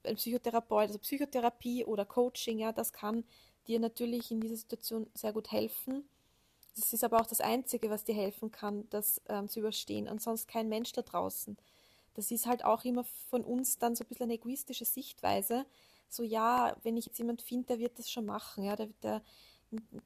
ein 0.04 0.16
Psychotherapeut, 0.16 0.88
also 0.88 0.98
Psychotherapie 0.98 1.84
oder 1.84 2.04
Coaching, 2.04 2.58
ja, 2.58 2.72
das 2.72 2.92
kann 2.92 3.24
dir 3.66 3.80
natürlich 3.80 4.30
in 4.30 4.40
dieser 4.40 4.56
Situation 4.56 5.08
sehr 5.14 5.32
gut 5.32 5.50
helfen. 5.52 6.08
Das 6.76 6.92
ist 6.92 7.04
aber 7.04 7.20
auch 7.20 7.26
das 7.26 7.40
Einzige, 7.40 7.88
was 7.90 8.04
dir 8.04 8.14
helfen 8.14 8.50
kann, 8.50 8.86
das 8.90 9.22
ähm, 9.28 9.48
zu 9.48 9.60
überstehen. 9.60 10.08
Ansonsten 10.08 10.50
kein 10.50 10.68
Mensch 10.68 10.92
da 10.92 11.02
draußen. 11.02 11.56
Das 12.14 12.30
ist 12.30 12.46
halt 12.46 12.64
auch 12.64 12.84
immer 12.84 13.04
von 13.30 13.44
uns 13.44 13.78
dann 13.78 13.96
so 13.96 14.04
ein 14.04 14.08
bisschen 14.08 14.24
eine 14.24 14.34
egoistische 14.34 14.84
Sichtweise. 14.84 15.66
So, 16.08 16.22
ja, 16.22 16.76
wenn 16.82 16.96
ich 16.96 17.06
jetzt 17.06 17.18
jemand 17.18 17.42
finde, 17.42 17.66
der 17.68 17.78
wird 17.78 17.98
das 17.98 18.10
schon 18.10 18.26
machen, 18.26 18.64
ja, 18.64 18.76
der, 18.76 18.88
der, 19.02 19.22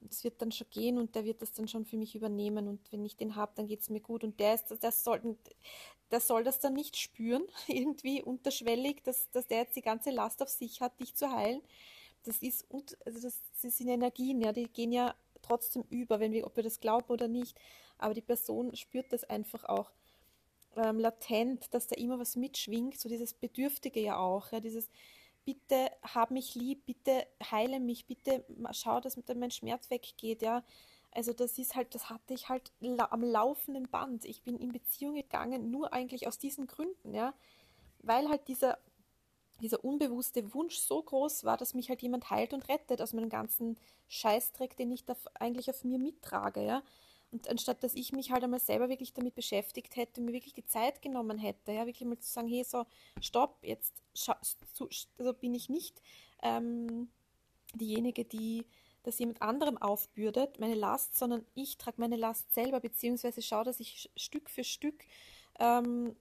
das 0.02 0.24
wird 0.24 0.40
dann 0.40 0.52
schon 0.52 0.68
gehen 0.70 0.98
und 0.98 1.14
der 1.14 1.24
wird 1.24 1.42
das 1.42 1.52
dann 1.52 1.68
schon 1.68 1.84
für 1.84 1.96
mich 1.96 2.14
übernehmen 2.14 2.68
und 2.68 2.80
wenn 2.92 3.04
ich 3.04 3.16
den 3.16 3.36
habe, 3.36 3.52
dann 3.54 3.66
geht 3.66 3.80
es 3.80 3.90
mir 3.90 4.00
gut 4.00 4.24
und 4.24 4.40
der 4.40 4.54
ist, 4.54 4.66
der 4.82 4.92
soll, 4.92 5.36
der 6.10 6.20
soll 6.20 6.42
das 6.42 6.60
dann 6.60 6.72
nicht 6.74 6.96
spüren, 6.96 7.44
irgendwie 7.66 8.22
unterschwellig, 8.22 9.02
dass, 9.04 9.30
dass 9.30 9.46
der 9.46 9.58
jetzt 9.58 9.76
die 9.76 9.82
ganze 9.82 10.10
Last 10.10 10.42
auf 10.42 10.48
sich 10.48 10.80
hat, 10.80 10.98
dich 11.00 11.14
zu 11.14 11.30
heilen. 11.30 11.60
Das 12.24 12.38
ist, 12.38 12.66
also 13.04 13.20
das, 13.20 13.40
das 13.62 13.76
sind 13.76 13.88
Energien, 13.88 14.40
ja, 14.40 14.52
die 14.52 14.68
gehen 14.68 14.92
ja 14.92 15.14
trotzdem 15.42 15.84
über, 15.88 16.20
wenn 16.20 16.32
wir, 16.32 16.46
ob 16.46 16.56
wir 16.56 16.62
das 16.62 16.80
glauben 16.80 17.08
oder 17.08 17.28
nicht. 17.28 17.58
Aber 17.98 18.14
die 18.14 18.22
Person 18.22 18.74
spürt 18.76 19.12
das 19.12 19.24
einfach 19.24 19.64
auch 19.64 19.90
ähm, 20.76 20.98
latent, 20.98 21.72
dass 21.74 21.88
da 21.88 21.96
immer 21.96 22.18
was 22.18 22.36
mitschwingt, 22.36 22.98
so 22.98 23.08
dieses 23.08 23.34
Bedürftige 23.34 24.00
ja 24.00 24.18
auch, 24.18 24.52
ja, 24.52 24.60
dieses 24.60 24.88
bitte 25.44 25.90
hab 26.02 26.30
mich 26.30 26.54
lieb, 26.54 26.86
bitte 26.86 27.26
heile 27.50 27.80
mich, 27.80 28.06
bitte 28.06 28.44
schau, 28.72 29.00
dass 29.00 29.18
mein 29.34 29.50
Schmerz 29.50 29.90
weggeht, 29.90 30.42
ja. 30.42 30.62
Also 31.12 31.32
das 31.32 31.58
ist 31.58 31.74
halt, 31.74 31.94
das 31.94 32.08
hatte 32.08 32.34
ich 32.34 32.48
halt 32.48 32.70
am 32.98 33.24
laufenden 33.24 33.88
Band. 33.88 34.24
Ich 34.24 34.42
bin 34.42 34.56
in 34.58 34.70
Beziehung 34.70 35.14
gegangen, 35.14 35.70
nur 35.70 35.92
eigentlich 35.92 36.28
aus 36.28 36.38
diesen 36.38 36.68
Gründen, 36.68 37.14
ja. 37.14 37.34
Weil 37.98 38.28
halt 38.28 38.46
dieser, 38.46 38.78
dieser 39.60 39.84
unbewusste 39.84 40.54
Wunsch 40.54 40.78
so 40.78 41.02
groß 41.02 41.44
war, 41.44 41.56
dass 41.56 41.74
mich 41.74 41.88
halt 41.88 42.02
jemand 42.02 42.30
heilt 42.30 42.52
und 42.52 42.68
rettet 42.68 43.00
aus 43.02 43.12
meinem 43.12 43.28
ganzen 43.28 43.76
Scheißdreck, 44.08 44.76
den 44.76 44.90
ich 44.90 45.04
da 45.04 45.16
eigentlich 45.34 45.70
auf 45.70 45.84
mir 45.84 45.98
mittrage, 45.98 46.64
ja. 46.64 46.82
Und 47.32 47.48
anstatt 47.48 47.84
dass 47.84 47.94
ich 47.94 48.12
mich 48.12 48.32
halt 48.32 48.42
einmal 48.42 48.58
selber 48.58 48.88
wirklich 48.88 49.12
damit 49.12 49.36
beschäftigt 49.36 49.94
hätte, 49.94 50.20
mir 50.20 50.32
wirklich 50.32 50.54
die 50.54 50.66
Zeit 50.66 51.00
genommen 51.00 51.38
hätte, 51.38 51.72
ja, 51.72 51.86
wirklich 51.86 52.08
mal 52.08 52.18
zu 52.18 52.28
sagen, 52.28 52.48
hey, 52.48 52.64
so, 52.64 52.84
stopp, 53.20 53.58
jetzt 53.62 53.94
also 55.18 55.32
bin 55.34 55.54
ich 55.54 55.68
nicht 55.68 56.02
ähm, 56.42 57.08
diejenige, 57.74 58.24
die 58.24 58.66
das 59.02 59.18
jemand 59.18 59.40
anderem 59.42 59.78
aufbürdet, 59.78 60.58
meine 60.58 60.74
Last, 60.74 61.16
sondern 61.16 61.46
ich 61.54 61.78
trage 61.78 62.00
meine 62.00 62.16
Last 62.16 62.52
selber, 62.52 62.80
beziehungsweise 62.80 63.42
schaue, 63.42 63.64
dass 63.64 63.80
ich 63.80 64.10
Stück 64.16 64.50
für 64.50 64.64
Stück 64.64 65.04
ähm, 65.58 66.16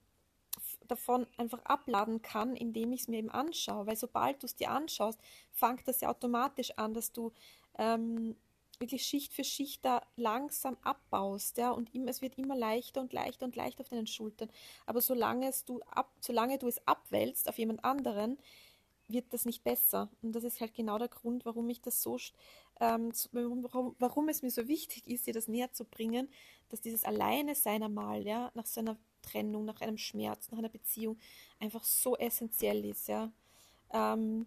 davon 0.91 1.27
einfach 1.37 1.63
abladen 1.65 2.21
kann, 2.21 2.55
indem 2.55 2.93
ich 2.93 3.01
es 3.01 3.07
mir 3.07 3.17
eben 3.17 3.29
anschaue. 3.31 3.87
Weil 3.87 3.95
sobald 3.95 4.41
du 4.41 4.45
es 4.45 4.55
dir 4.55 4.71
anschaust, 4.71 5.19
fängt 5.51 5.87
das 5.87 6.01
ja 6.01 6.09
automatisch 6.09 6.71
an, 6.77 6.93
dass 6.93 7.11
du 7.11 7.31
ähm, 7.77 8.35
wirklich 8.79 9.03
Schicht 9.03 9.33
für 9.33 9.43
Schicht 9.43 9.83
da 9.83 10.01
langsam 10.15 10.77
abbaust, 10.83 11.57
ja, 11.57 11.71
und 11.71 11.93
immer, 11.93 12.09
es 12.09 12.21
wird 12.21 12.37
immer 12.37 12.55
leichter 12.55 13.01
und 13.01 13.13
leichter 13.13 13.45
und 13.45 13.55
leichter 13.55 13.81
auf 13.81 13.89
deinen 13.89 14.07
Schultern. 14.07 14.49
Aber 14.85 15.01
solange 15.01 15.49
es 15.49 15.65
du 15.65 15.81
ab, 15.81 16.11
solange 16.21 16.57
du 16.57 16.67
es 16.67 16.85
abwälzt 16.87 17.49
auf 17.49 17.57
jemand 17.57 17.83
anderen, 17.83 18.37
wird 19.07 19.33
das 19.33 19.45
nicht 19.45 19.63
besser. 19.63 20.09
Und 20.21 20.33
das 20.33 20.43
ist 20.43 20.61
halt 20.61 20.73
genau 20.73 20.97
der 20.97 21.07
Grund, 21.07 21.45
warum 21.45 21.69
ich 21.69 21.81
das 21.81 22.01
so, 22.01 22.17
ähm, 22.79 23.11
warum, 23.31 23.95
warum 23.99 24.29
es 24.29 24.43
mir 24.43 24.51
so 24.51 24.67
wichtig 24.67 25.07
ist, 25.07 25.27
dir 25.27 25.33
das 25.33 25.47
näher 25.47 25.73
zu 25.73 25.83
bringen, 25.83 26.29
dass 26.69 26.81
dieses 26.81 27.03
Alleine 27.03 27.55
sein 27.55 27.83
einmal, 27.83 28.25
ja, 28.25 28.51
nach 28.53 28.67
so 28.67 28.81
einer 28.81 28.97
Trennung, 29.29 29.65
nach 29.65 29.81
einem 29.81 29.97
Schmerz, 29.97 30.49
nach 30.51 30.59
einer 30.59 30.69
Beziehung 30.69 31.17
einfach 31.59 31.83
so 31.83 32.17
essentiell 32.17 32.85
ist, 32.85 33.07
ja. 33.07 33.31
Ähm, 33.91 34.45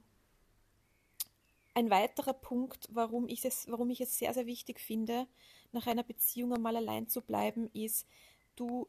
ein 1.74 1.90
weiterer 1.90 2.34
Punkt, 2.34 2.88
warum 2.92 3.28
ich, 3.28 3.44
es, 3.44 3.66
warum 3.70 3.90
ich 3.90 4.00
es 4.00 4.18
sehr, 4.18 4.34
sehr 4.34 4.46
wichtig 4.46 4.78
finde, 4.80 5.26
nach 5.72 5.86
einer 5.86 6.02
Beziehung 6.02 6.52
einmal 6.52 6.76
allein 6.76 7.08
zu 7.08 7.22
bleiben, 7.22 7.70
ist, 7.72 8.06
du, 8.56 8.86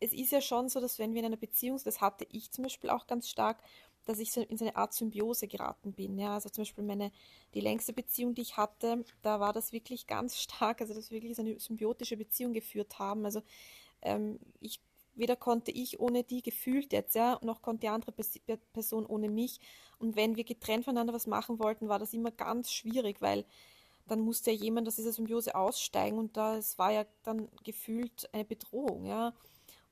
es 0.00 0.12
ist 0.12 0.32
ja 0.32 0.40
schon 0.40 0.68
so, 0.68 0.80
dass 0.80 0.98
wenn 0.98 1.14
wir 1.14 1.20
in 1.20 1.26
einer 1.26 1.36
Beziehung, 1.36 1.80
das 1.84 2.00
hatte 2.00 2.26
ich 2.30 2.50
zum 2.50 2.64
Beispiel 2.64 2.90
auch 2.90 3.06
ganz 3.06 3.28
stark, 3.28 3.62
dass 4.06 4.18
ich 4.18 4.32
so 4.32 4.40
in 4.40 4.56
so 4.56 4.64
eine 4.64 4.76
Art 4.76 4.94
Symbiose 4.94 5.48
geraten 5.48 5.92
bin. 5.92 6.18
Ja, 6.18 6.34
also 6.34 6.48
zum 6.48 6.62
Beispiel 6.62 6.84
meine, 6.84 7.12
die 7.54 7.60
längste 7.60 7.92
Beziehung, 7.92 8.34
die 8.34 8.42
ich 8.42 8.56
hatte, 8.56 9.04
da 9.22 9.40
war 9.40 9.52
das 9.52 9.72
wirklich 9.72 10.06
ganz 10.06 10.38
stark, 10.38 10.80
also 10.80 10.94
dass 10.94 11.10
wir 11.10 11.16
wirklich 11.16 11.36
so 11.36 11.42
eine 11.42 11.58
symbiotische 11.58 12.16
Beziehung 12.16 12.52
geführt 12.52 12.98
haben. 12.98 13.24
Also 13.24 13.42
ähm, 14.02 14.38
ich 14.60 14.80
weder 15.16 15.36
konnte 15.36 15.70
ich 15.70 16.00
ohne 16.00 16.24
die 16.24 16.42
gefühlt 16.42 16.92
jetzt, 16.92 17.14
ja, 17.14 17.38
noch 17.42 17.62
konnte 17.62 17.82
die 17.82 17.88
andere 17.88 18.12
Person 18.72 19.06
ohne 19.06 19.28
mich. 19.28 19.60
Und 19.98 20.16
wenn 20.16 20.36
wir 20.36 20.44
getrennt 20.44 20.84
voneinander 20.84 21.14
was 21.14 21.26
machen 21.26 21.58
wollten, 21.58 21.88
war 21.88 21.98
das 21.98 22.12
immer 22.12 22.30
ganz 22.30 22.70
schwierig, 22.70 23.20
weil 23.20 23.44
dann 24.06 24.20
musste 24.20 24.52
ja 24.52 24.56
jemand 24.58 24.86
aus 24.86 24.96
dieser 24.96 25.12
Symbiose 25.12 25.54
aussteigen 25.54 26.18
und 26.18 26.36
das 26.36 26.78
war 26.78 26.92
ja 26.92 27.04
dann 27.24 27.48
gefühlt 27.64 28.28
eine 28.32 28.44
Bedrohung, 28.44 29.06
ja. 29.06 29.34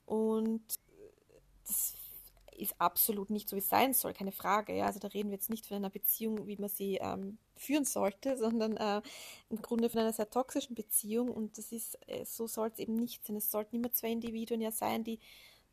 Und 0.07 0.63
das 1.65 1.95
ist 2.57 2.81
absolut 2.81 3.31
nicht 3.31 3.49
so, 3.49 3.57
wie 3.57 3.61
es 3.61 3.69
sein 3.69 3.95
soll, 3.95 4.13
keine 4.13 4.33
Frage. 4.33 4.77
Ja? 4.77 4.87
Also 4.87 5.01
da 5.01 5.09
reden 5.09 5.31
wir 5.31 5.37
jetzt 5.37 5.51
nicht 5.51 5.67
von 5.67 5.77
einer 5.77 5.91
Beziehung, 5.91 6.47
wie 6.47 6.57
man 6.57 6.69
sie 6.69 6.97
ähm, 6.97 7.39
führen 7.57 7.85
sollte, 7.85 8.37
sondern 8.37 8.77
äh, 8.77 9.03
im 9.51 9.63
Grunde 9.63 9.91
von 9.91 10.01
einer 10.01 10.13
sehr 10.13 10.31
toxischen 10.31 10.75
Beziehung. 10.75 11.31
Und 11.31 11.59
das 11.59 11.73
ist, 11.73 11.99
äh, 12.07 12.25
so 12.25 12.47
soll 12.47 12.69
es 12.73 12.79
eben 12.79 12.97
nicht 12.97 13.25
sein. 13.27 13.37
Es 13.37 13.51
sollten 13.51 13.77
immer 13.77 13.93
zwei 13.93 14.11
Individuen 14.11 14.61
ja 14.61 14.71
sein, 14.71 15.05
die 15.05 15.21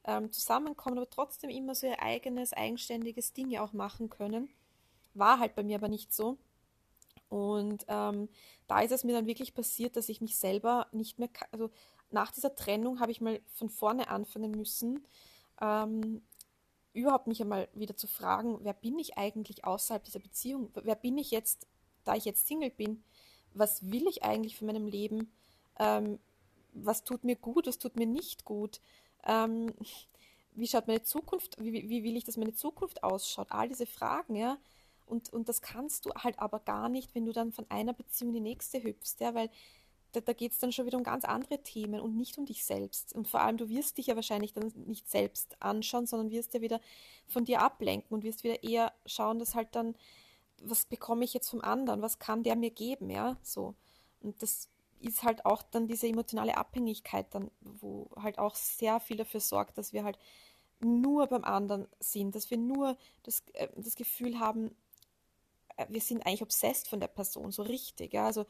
ähm, 0.03 0.31
zusammenkommen, 0.31 0.97
aber 0.97 1.09
trotzdem 1.09 1.49
immer 1.49 1.75
so 1.75 1.87
ihr 1.87 2.01
eigenes, 2.01 2.53
eigenständiges 2.53 3.33
Ding 3.33 3.49
ja 3.49 3.63
auch 3.63 3.73
machen 3.73 4.09
können. 4.09 4.49
War 5.13 5.39
halt 5.39 5.55
bei 5.55 5.63
mir 5.63 5.77
aber 5.77 5.89
nicht 5.89 6.13
so. 6.13 6.37
Und 7.29 7.85
ähm, 7.87 8.29
da 8.67 8.81
ist 8.81 8.91
es 8.91 9.03
mir 9.03 9.13
dann 9.13 9.25
wirklich 9.25 9.53
passiert, 9.53 9.95
dass 9.95 10.09
ich 10.09 10.21
mich 10.21 10.37
selber 10.37 10.87
nicht 10.91 11.17
mehr, 11.17 11.29
also 11.51 11.69
nach 12.09 12.31
dieser 12.31 12.55
Trennung 12.55 12.99
habe 12.99 13.11
ich 13.11 13.21
mal 13.21 13.39
von 13.53 13.69
vorne 13.69 14.09
anfangen 14.09 14.51
müssen, 14.51 15.05
ähm, 15.61 16.21
überhaupt 16.93 17.27
mich 17.27 17.41
einmal 17.41 17.69
wieder 17.73 17.95
zu 17.95 18.07
fragen, 18.07 18.59
wer 18.63 18.73
bin 18.73 18.99
ich 18.99 19.17
eigentlich 19.17 19.63
außerhalb 19.63 20.03
dieser 20.03 20.19
Beziehung? 20.19 20.71
Wer 20.73 20.95
bin 20.95 21.17
ich 21.17 21.31
jetzt, 21.31 21.67
da 22.05 22.15
ich 22.15 22.25
jetzt 22.25 22.47
Single 22.47 22.71
bin? 22.71 23.03
Was 23.53 23.91
will 23.91 24.07
ich 24.07 24.23
eigentlich 24.23 24.57
von 24.57 24.67
meinem 24.67 24.87
Leben? 24.87 25.31
Ähm, 25.79 26.19
was 26.73 27.03
tut 27.03 27.23
mir 27.23 27.35
gut, 27.35 27.67
was 27.67 27.79
tut 27.79 27.95
mir 27.95 28.05
nicht 28.05 28.45
gut? 28.45 28.79
Ähm, 29.25 29.73
wie 30.53 30.67
schaut 30.67 30.87
meine 30.87 31.03
Zukunft, 31.03 31.57
wie, 31.61 31.89
wie 31.89 32.03
will 32.03 32.17
ich, 32.17 32.23
dass 32.23 32.37
meine 32.37 32.53
Zukunft 32.53 33.03
ausschaut? 33.03 33.51
All 33.51 33.67
diese 33.67 33.85
Fragen, 33.85 34.35
ja. 34.35 34.57
Und, 35.05 35.31
und 35.33 35.49
das 35.49 35.61
kannst 35.61 36.05
du 36.05 36.11
halt 36.11 36.39
aber 36.39 36.59
gar 36.59 36.87
nicht, 36.87 37.13
wenn 37.15 37.25
du 37.25 37.33
dann 37.33 37.51
von 37.51 37.65
einer 37.69 37.93
Beziehung 37.93 38.29
in 38.29 38.35
die 38.35 38.49
nächste 38.49 38.81
hüpfst, 38.81 39.17
ja, 39.19 39.33
weil 39.33 39.49
da, 40.13 40.21
da 40.21 40.33
geht 40.33 40.51
es 40.51 40.59
dann 40.59 40.71
schon 40.71 40.85
wieder 40.85 40.97
um 40.97 41.03
ganz 41.03 41.25
andere 41.25 41.61
Themen 41.63 41.99
und 41.99 42.17
nicht 42.17 42.37
um 42.37 42.45
dich 42.45 42.65
selbst. 42.65 43.13
Und 43.13 43.27
vor 43.27 43.41
allem, 43.41 43.57
du 43.57 43.69
wirst 43.69 43.97
dich 43.97 44.07
ja 44.07 44.15
wahrscheinlich 44.15 44.53
dann 44.53 44.71
nicht 44.85 45.09
selbst 45.09 45.61
anschauen, 45.61 46.05
sondern 46.05 46.31
wirst 46.31 46.53
ja 46.53 46.61
wieder 46.61 46.81
von 47.27 47.45
dir 47.45 47.61
ablenken 47.61 48.13
und 48.13 48.23
wirst 48.23 48.43
wieder 48.43 48.63
eher 48.63 48.93
schauen, 49.05 49.39
dass 49.39 49.55
halt 49.55 49.69
dann, 49.75 49.95
was 50.63 50.85
bekomme 50.85 51.25
ich 51.25 51.33
jetzt 51.33 51.49
vom 51.49 51.61
anderen, 51.61 52.01
was 52.01 52.19
kann 52.19 52.43
der 52.43 52.55
mir 52.55 52.71
geben, 52.71 53.09
ja, 53.09 53.37
so. 53.41 53.75
Und 54.21 54.41
das 54.41 54.69
ist 54.99 55.23
halt 55.23 55.45
auch 55.45 55.63
dann 55.63 55.87
diese 55.87 56.07
emotionale 56.07 56.57
Abhängigkeit 56.57 57.27
dann, 57.31 57.49
wo 57.61 58.09
halt 58.15 58.37
auch 58.37 58.55
sehr 58.55 58.99
viel 58.99 59.17
dafür 59.17 59.39
sorgt, 59.39 59.77
dass 59.77 59.93
wir 59.93 60.03
halt 60.03 60.17
nur 60.79 61.27
beim 61.27 61.43
anderen 61.43 61.87
sind, 61.99 62.35
dass 62.35 62.49
wir 62.49 62.57
nur 62.57 62.97
das, 63.23 63.43
äh, 63.53 63.67
das 63.75 63.95
Gefühl 63.95 64.39
haben, 64.39 64.75
äh, 65.77 65.85
wir 65.89 66.01
sind 66.01 66.25
eigentlich 66.25 66.43
obsessed 66.43 66.87
von 66.87 66.99
der 66.99 67.07
Person, 67.07 67.51
so 67.51 67.63
richtig, 67.63 68.13
ja, 68.13 68.25
also 68.25 68.45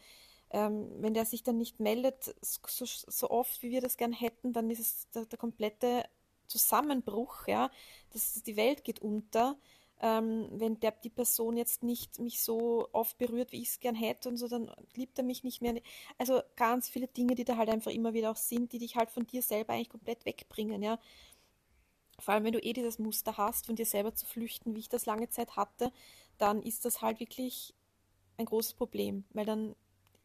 ähm, 0.52 0.90
wenn 1.00 1.14
der 1.14 1.26
sich 1.26 1.44
dann 1.44 1.58
nicht 1.58 1.80
meldet, 1.80 2.36
so, 2.42 2.86
so, 2.86 3.30
oft 3.30 3.62
wie 3.64 3.72
wir 3.72 3.82
das 3.82 3.98
gern 3.98 4.12
hätten, 4.12 4.52
dann 4.52 4.70
ist 4.70 4.80
es 4.80 5.10
der, 5.12 5.26
der 5.26 5.40
komplette 5.40 6.06
Zusammenbruch, 6.48 7.48
ja, 7.48 7.72
das, 8.12 8.44
die 8.44 8.58
Welt 8.58 8.84
geht 8.84 9.02
unter. 9.02 9.58
Ähm, 10.02 10.48
wenn 10.52 10.80
der, 10.80 10.92
die 10.92 11.10
Person 11.10 11.56
jetzt 11.58 11.84
nicht 11.84 12.20
mich 12.20 12.42
so 12.42 12.90
oft 12.92 13.18
berührt, 13.20 13.52
wie 13.52 13.62
ich 13.62 13.70
es 13.70 13.80
gern 13.80 13.96
hätte 13.96 14.30
und 14.30 14.38
so, 14.38 14.48
dann 14.48 14.72
liebt 14.96 15.18
er 15.20 15.24
mich 15.24 15.44
nicht 15.44 15.62
mehr. 15.62 15.80
Also 16.18 16.42
ganz 16.56 16.90
viele 16.90 17.08
Dinge, 17.08 17.36
die 17.36 17.46
da 17.46 17.56
halt 17.58 17.70
einfach 17.70 17.92
immer 17.92 18.14
wieder 18.14 18.32
auch 18.32 18.36
sind, 18.38 18.74
die 18.74 18.80
dich 18.80 18.96
halt 18.96 19.12
von 19.12 19.28
dir 19.28 19.42
selber 19.44 19.74
eigentlich 19.74 19.90
komplett 19.90 20.26
wegbringen, 20.26 20.82
ja. 20.82 21.00
Vor 22.20 22.34
allem, 22.34 22.44
wenn 22.44 22.54
du 22.54 22.60
eh 22.60 22.74
dieses 22.74 23.00
Muster 23.00 23.38
hast, 23.38 23.66
von 23.66 23.76
dir 23.76 23.86
selber 23.86 24.14
zu 24.14 24.26
flüchten, 24.26 24.76
wie 24.76 24.80
ich 24.80 24.90
das 24.90 25.06
lange 25.06 25.30
Zeit 25.30 25.56
hatte, 25.56 25.92
dann 26.38 26.62
ist 26.62 26.86
das 26.86 27.02
halt 27.02 27.20
wirklich 27.20 27.74
ein 28.38 28.46
großes 28.46 28.74
Problem, 28.74 29.24
weil 29.32 29.46
dann 29.46 29.76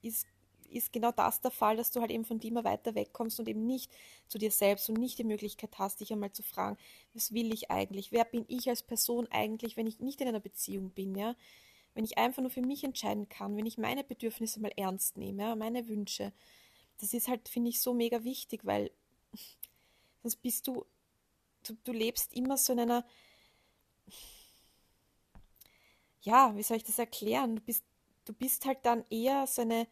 ist, 0.02 0.26
ist 0.71 0.93
genau 0.93 1.13
das 1.13 1.41
der 1.41 1.51
Fall, 1.51 1.77
dass 1.77 1.91
du 1.91 2.01
halt 2.01 2.11
eben 2.11 2.25
von 2.25 2.39
dir 2.39 2.51
immer 2.51 2.65
weiter 2.65 2.95
wegkommst 2.95 3.41
und 3.41 3.49
eben 3.49 3.67
nicht 3.67 3.91
zu 4.29 4.39
dir 4.39 4.51
selbst 4.51 4.89
und 4.89 4.99
nicht 4.99 5.19
die 5.19 5.25
Möglichkeit 5.25 5.79
hast, 5.79 6.01
dich 6.01 6.13
einmal 6.13 6.33
zu 6.33 6.43
fragen, 6.43 6.77
was 7.15 7.33
will 7.33 7.53
ich 7.53 7.71
eigentlich? 7.71 8.13
Wer 8.13 8.25
bin 8.25 8.45
ich 8.49 8.69
als 8.69 8.83
Person 8.83 9.27
eigentlich, 9.31 9.77
wenn 9.77 9.87
ich 9.87 10.01
nicht 10.01 10.21
in 10.21 10.29
einer 10.29 10.41
Beziehung 10.41 10.91
bin, 10.91 11.15
ja? 11.15 11.35
wenn 11.97 12.05
ich 12.05 12.19
einfach 12.19 12.43
nur 12.43 12.51
für 12.51 12.61
mich 12.61 12.85
entscheiden 12.85 13.27
kann, 13.31 13.57
wenn 13.57 13.65
ich 13.65 13.79
meine 13.79 14.05
Bedürfnisse 14.05 14.61
mal 14.61 14.71
ernst 14.77 15.17
nehme, 15.17 15.43
ja, 15.43 15.57
meine 15.57 15.89
Wünsche, 15.89 16.31
das 16.99 17.15
ist 17.15 17.27
halt, 17.27 17.49
finde 17.49 17.71
ich, 17.71 17.81
so 17.81 17.95
mega 17.95 18.23
wichtig, 18.23 18.67
weil 18.67 18.91
sonst 20.23 20.37
bist 20.37 20.67
du, 20.67 20.85
du, 21.67 21.75
du 21.85 21.93
lebst 21.93 22.35
immer 22.35 22.59
so 22.59 22.75
in 22.75 22.81
einer, 22.81 23.07
ja, 26.21 26.55
wie 26.55 26.63
soll 26.63 26.77
ich 26.77 26.85
das 26.85 26.99
erklären? 26.99 27.57
Du 27.57 27.63
bist, 27.63 27.83
du 28.27 28.35
bist 28.35 28.67
halt 28.67 28.85
dann 28.85 29.03
eher 29.09 29.47
so 29.47 29.63
eine, 29.63 29.87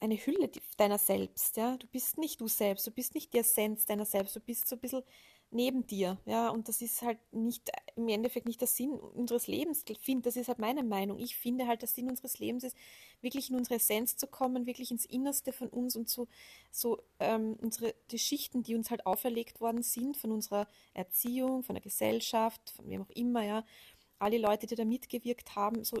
eine 0.00 0.16
Hülle 0.16 0.50
deiner 0.76 0.98
selbst, 0.98 1.56
ja. 1.56 1.76
Du 1.76 1.86
bist 1.88 2.18
nicht 2.18 2.40
du 2.40 2.48
selbst, 2.48 2.86
du 2.86 2.90
bist 2.90 3.14
nicht 3.14 3.32
die 3.32 3.38
Essenz 3.38 3.86
deiner 3.86 4.04
selbst, 4.04 4.36
du 4.36 4.40
bist 4.40 4.68
so 4.68 4.76
ein 4.76 4.80
bisschen 4.80 5.02
neben 5.50 5.86
dir, 5.86 6.18
ja. 6.26 6.50
Und 6.50 6.68
das 6.68 6.82
ist 6.82 7.02
halt 7.02 7.18
nicht, 7.32 7.70
im 7.96 8.08
Endeffekt 8.08 8.46
nicht 8.46 8.60
der 8.60 8.68
Sinn 8.68 8.92
unseres 8.92 9.46
Lebens. 9.46 9.84
Das 9.84 10.36
ist 10.36 10.48
halt 10.48 10.58
meine 10.58 10.82
Meinung. 10.82 11.18
Ich 11.18 11.36
finde 11.36 11.66
halt, 11.66 11.82
der 11.82 11.88
Sinn 11.88 12.08
unseres 12.08 12.38
Lebens 12.38 12.64
ist, 12.64 12.76
wirklich 13.20 13.50
in 13.50 13.56
unsere 13.56 13.76
Essenz 13.76 14.16
zu 14.16 14.26
kommen, 14.26 14.66
wirklich 14.66 14.90
ins 14.90 15.06
Innerste 15.06 15.52
von 15.52 15.68
uns 15.68 15.96
und 15.96 16.08
so, 16.08 16.28
so 16.70 17.02
ähm, 17.18 17.56
unsere, 17.60 17.94
die 18.10 18.18
Schichten, 18.18 18.62
die 18.62 18.74
uns 18.74 18.90
halt 18.90 19.06
auferlegt 19.06 19.60
worden 19.60 19.82
sind, 19.82 20.16
von 20.16 20.32
unserer 20.32 20.68
Erziehung, 20.94 21.62
von 21.62 21.74
der 21.74 21.82
Gesellschaft, 21.82 22.72
von 22.76 22.88
wem 22.88 23.02
auch 23.02 23.10
immer, 23.10 23.44
ja. 23.44 23.64
Alle 24.20 24.38
Leute, 24.38 24.66
die 24.66 24.74
da 24.74 24.84
mitgewirkt 24.84 25.54
haben, 25.54 25.84
so 25.84 25.96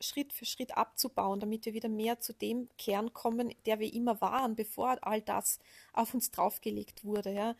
Schritt 0.00 0.32
für 0.32 0.44
Schritt 0.44 0.76
abzubauen, 0.76 1.40
damit 1.40 1.66
wir 1.66 1.74
wieder 1.74 1.88
mehr 1.88 2.20
zu 2.20 2.32
dem 2.32 2.68
Kern 2.78 3.12
kommen, 3.12 3.54
der 3.66 3.78
wir 3.78 3.92
immer 3.92 4.20
waren, 4.20 4.56
bevor 4.56 4.98
all 5.02 5.20
das 5.20 5.58
auf 5.92 6.14
uns 6.14 6.30
draufgelegt 6.30 7.04
wurde. 7.04 7.32
Ja? 7.32 7.56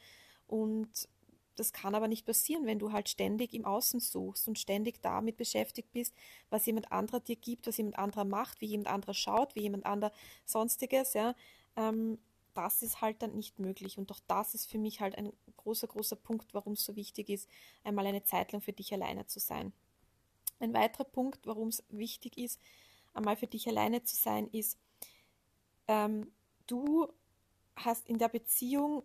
Und 0.46 1.08
das 1.56 1.72
kann 1.72 1.94
aber 1.94 2.08
nicht 2.08 2.24
passieren, 2.24 2.64
wenn 2.64 2.78
du 2.78 2.92
halt 2.92 3.08
ständig 3.08 3.52
im 3.52 3.66
Außen 3.66 4.00
suchst 4.00 4.48
und 4.48 4.58
ständig 4.58 5.02
damit 5.02 5.36
beschäftigt 5.36 5.92
bist, 5.92 6.14
was 6.48 6.64
jemand 6.64 6.90
anderer 6.90 7.20
dir 7.20 7.36
gibt, 7.36 7.66
was 7.66 7.76
jemand 7.76 7.98
anderer 7.98 8.24
macht, 8.24 8.60
wie 8.60 8.66
jemand 8.66 8.88
anderer 8.88 9.14
schaut, 9.14 9.54
wie 9.54 9.62
jemand 9.62 9.84
anderer 9.84 10.12
sonstiges. 10.46 11.12
Ja? 11.12 11.34
Ähm, 11.76 12.18
das 12.54 12.82
ist 12.82 13.00
halt 13.00 13.22
dann 13.22 13.34
nicht 13.34 13.58
möglich. 13.58 13.98
Und 13.98 14.10
auch 14.10 14.20
das 14.26 14.54
ist 14.54 14.70
für 14.70 14.78
mich 14.78 15.00
halt 15.00 15.16
ein 15.16 15.32
großer, 15.56 15.86
großer 15.86 16.16
Punkt, 16.16 16.54
warum 16.54 16.72
es 16.72 16.84
so 16.84 16.96
wichtig 16.96 17.28
ist, 17.28 17.48
einmal 17.84 18.06
eine 18.06 18.24
Zeit 18.24 18.52
lang 18.52 18.62
für 18.62 18.72
dich 18.72 18.92
alleine 18.92 19.26
zu 19.26 19.38
sein. 19.38 19.72
Ein 20.60 20.74
weiterer 20.74 21.04
Punkt, 21.04 21.46
warum 21.46 21.68
es 21.68 21.82
wichtig 21.88 22.38
ist, 22.38 22.60
einmal 23.14 23.36
für 23.36 23.46
dich 23.46 23.66
alleine 23.68 24.02
zu 24.04 24.14
sein, 24.14 24.48
ist, 24.48 24.78
ähm, 25.88 26.30
du 26.66 27.08
hast 27.76 28.06
in 28.08 28.18
der 28.18 28.28
Beziehung 28.28 29.02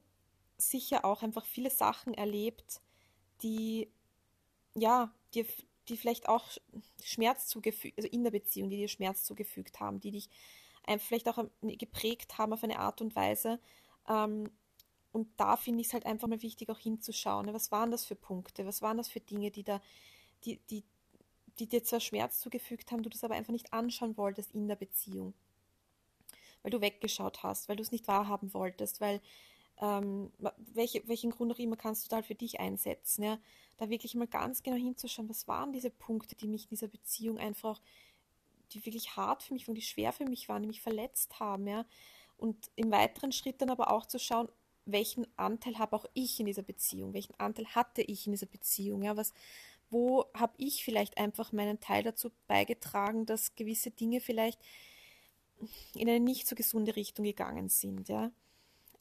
sicher 0.58 1.06
auch 1.06 1.24
einfach 1.24 1.46
viele 1.46 1.70
Sachen 1.70 2.14
erlebt, 2.14 2.82
die, 3.42 3.90
ja, 4.76 5.14
dir, 5.34 5.46
die 5.88 5.98
vielleicht 5.98 6.30
auch 6.30 6.46
Schmerz 7.04 7.48
zugefügt, 7.48 7.98
also 7.98 8.10
in 8.10 8.24
der 8.24 8.32
Beziehung, 8.32 8.70
die 8.70 8.78
dir 8.78 8.88
Schmerz 8.88 9.24
zugefügt 9.24 9.80
haben, 9.80 10.00
die 10.00 10.12
dich 10.12 10.30
vielleicht 11.00 11.28
auch 11.28 11.44
geprägt 11.64 12.38
haben 12.38 12.54
auf 12.54 12.64
eine 12.64 12.78
Art 12.78 13.02
und 13.02 13.16
Weise. 13.16 13.60
Ähm, 14.08 14.52
und 15.12 15.30
da 15.38 15.58
finde 15.58 15.82
ich 15.82 15.88
es 15.88 15.94
halt 15.94 16.06
einfach 16.06 16.28
mal 16.28 16.42
wichtig, 16.42 16.70
auch 16.70 16.78
hinzuschauen. 16.78 17.52
Was 17.54 17.72
waren 17.72 17.90
das 17.90 18.06
für 18.06 18.16
Punkte? 18.16 18.66
Was 18.66 18.82
waren 18.82 18.98
das 18.98 19.08
für 19.08 19.20
Dinge, 19.22 19.50
die 19.50 19.64
da, 19.64 19.82
die, 20.44 20.60
die, 20.70 20.84
die 21.60 21.68
dir 21.68 21.84
zwar 21.84 22.00
Schmerz 22.00 22.40
zugefügt 22.40 22.92
haben, 22.92 23.04
du 23.04 23.10
das 23.10 23.24
aber 23.24 23.36
einfach 23.36 23.54
nicht 23.54 23.74
anschauen 23.74 24.18
wolltest 24.18 24.54
in 24.54 24.68
der 24.68 24.76
Beziehung. 24.76 25.34
Weil 26.62 26.72
du 26.72 26.82
weggeschaut 26.82 27.44
hast, 27.44 27.70
weil 27.70 27.76
du 27.76 27.84
es 27.84 27.92
nicht 27.92 28.08
wahrhaben 28.08 28.54
wolltest, 28.54 29.00
weil 29.02 29.22
ähm, 29.82 30.32
welche, 30.74 31.08
welchen 31.08 31.32
Grund 31.32 31.52
auch 31.52 31.60
immer 31.60 31.76
kannst 31.76 32.06
du 32.06 32.10
da 32.10 32.18
halt 32.18 32.26
für 32.26 32.36
dich 32.36 32.60
einsetzen. 32.60 33.24
Ja? 33.24 33.40
Da 33.78 33.90
wirklich 33.90 34.16
mal 34.16 34.28
ganz 34.28 34.64
genau 34.64 34.78
hinzuschauen, 34.78 35.30
was 35.30 35.48
waren 35.48 35.74
diese 35.74 35.90
Punkte, 35.90 36.36
die 36.36 36.48
mich 36.48 36.64
in 36.64 36.70
dieser 36.70 36.88
Beziehung 36.88 37.38
einfach, 37.38 37.82
die 38.72 38.86
wirklich 38.86 39.16
hart 39.16 39.44
für 39.44 39.54
mich 39.54 39.68
waren, 39.68 39.76
die 39.76 39.82
schwer 39.82 40.12
für 40.12 40.26
mich 40.26 40.50
waren, 40.50 40.62
die 40.62 40.68
mich 40.68 40.82
verletzt 40.82 41.40
haben. 41.40 41.68
Ja? 41.68 41.86
Und 42.38 42.72
im 42.76 42.92
weiteren 42.92 43.32
Schritt 43.32 43.62
dann 43.62 43.70
aber 43.70 43.92
auch 43.92 44.06
zu 44.06 44.20
schauen, 44.20 44.50
welchen 44.86 45.26
Anteil 45.38 45.78
habe 45.80 45.96
auch 45.96 46.06
ich 46.14 46.40
in 46.40 46.46
dieser 46.46 46.62
Beziehung, 46.62 47.14
welchen 47.14 47.38
Anteil 47.40 47.66
hatte 47.68 48.02
ich 48.02 48.28
in 48.28 48.34
dieser 48.34 48.46
Beziehung, 48.46 49.02
ja, 49.02 49.18
was, 49.18 49.34
wo 49.90 50.26
habe 50.34 50.54
ich 50.58 50.84
vielleicht 50.84 51.18
einfach 51.18 51.52
meinen 51.52 51.80
Teil 51.80 52.04
dazu 52.04 52.32
beigetragen, 52.48 53.26
dass 53.26 53.56
gewisse 53.56 53.92
Dinge 53.92 54.20
vielleicht 54.22 54.60
in 55.94 56.10
eine 56.10 56.20
nicht 56.20 56.48
so 56.48 56.56
gesunde 56.56 56.96
Richtung 56.96 57.26
gegangen 57.26 57.70
sind, 57.70 58.10
ja. 58.10 58.32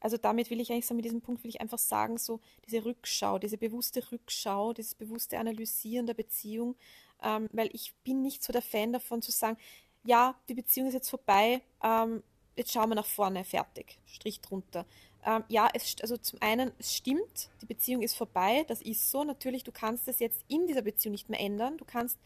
Also 0.01 0.19
damit 0.19 0.51
will 0.51 0.61
ich 0.61 0.71
eigentlich 0.71 0.85
sagen, 0.85 0.97
mit 0.97 1.07
diesem 1.07 1.23
Punkt 1.23 1.43
will 1.43 1.49
ich 1.49 1.63
einfach 1.63 1.79
sagen, 1.79 2.19
so 2.19 2.41
diese 2.67 2.85
Rückschau, 2.85 3.39
diese 3.39 3.57
bewusste 3.57 4.13
Rückschau, 4.13 4.75
dieses 4.75 4.95
bewusste 4.95 5.39
Analysieren 5.39 6.05
der 6.05 6.13
Beziehung, 6.13 6.77
ähm, 7.23 7.49
weil 7.53 7.71
ich 7.73 7.95
bin 8.05 8.21
nicht 8.21 8.43
so 8.43 8.53
der 8.53 8.61
Fan 8.61 8.93
davon 8.93 9.23
zu 9.23 9.33
sagen, 9.33 9.57
ja, 10.05 10.39
die 10.51 10.55
Beziehung 10.55 10.89
ist 10.89 10.95
jetzt 10.95 11.09
vorbei, 11.09 11.63
ähm, 11.83 12.23
jetzt 12.55 12.73
schauen 12.73 12.91
wir 12.91 12.97
nach 12.97 13.07
vorne, 13.07 13.45
fertig, 13.45 13.99
Strich 14.05 14.43
drunter. 14.43 14.85
Ähm, 15.25 15.45
ja, 15.49 15.69
es, 15.73 15.97
also 16.03 16.17
zum 16.17 16.41
einen, 16.43 16.73
es 16.79 16.95
stimmt, 16.95 17.51
die 17.63 17.67
Beziehung 17.67 18.03
ist 18.03 18.17
vorbei, 18.17 18.65
das 18.69 18.83
ist 18.83 19.11
so. 19.11 19.25
Natürlich, 19.25 19.65
du 19.65 19.73
kannst 19.73 20.07
es 20.09 20.19
jetzt 20.19 20.45
in 20.49 20.67
dieser 20.67 20.83
Beziehung 20.83 21.13
nicht 21.13 21.31
mehr 21.31 21.41
ändern, 21.41 21.79
du 21.79 21.85
kannst 21.85 22.19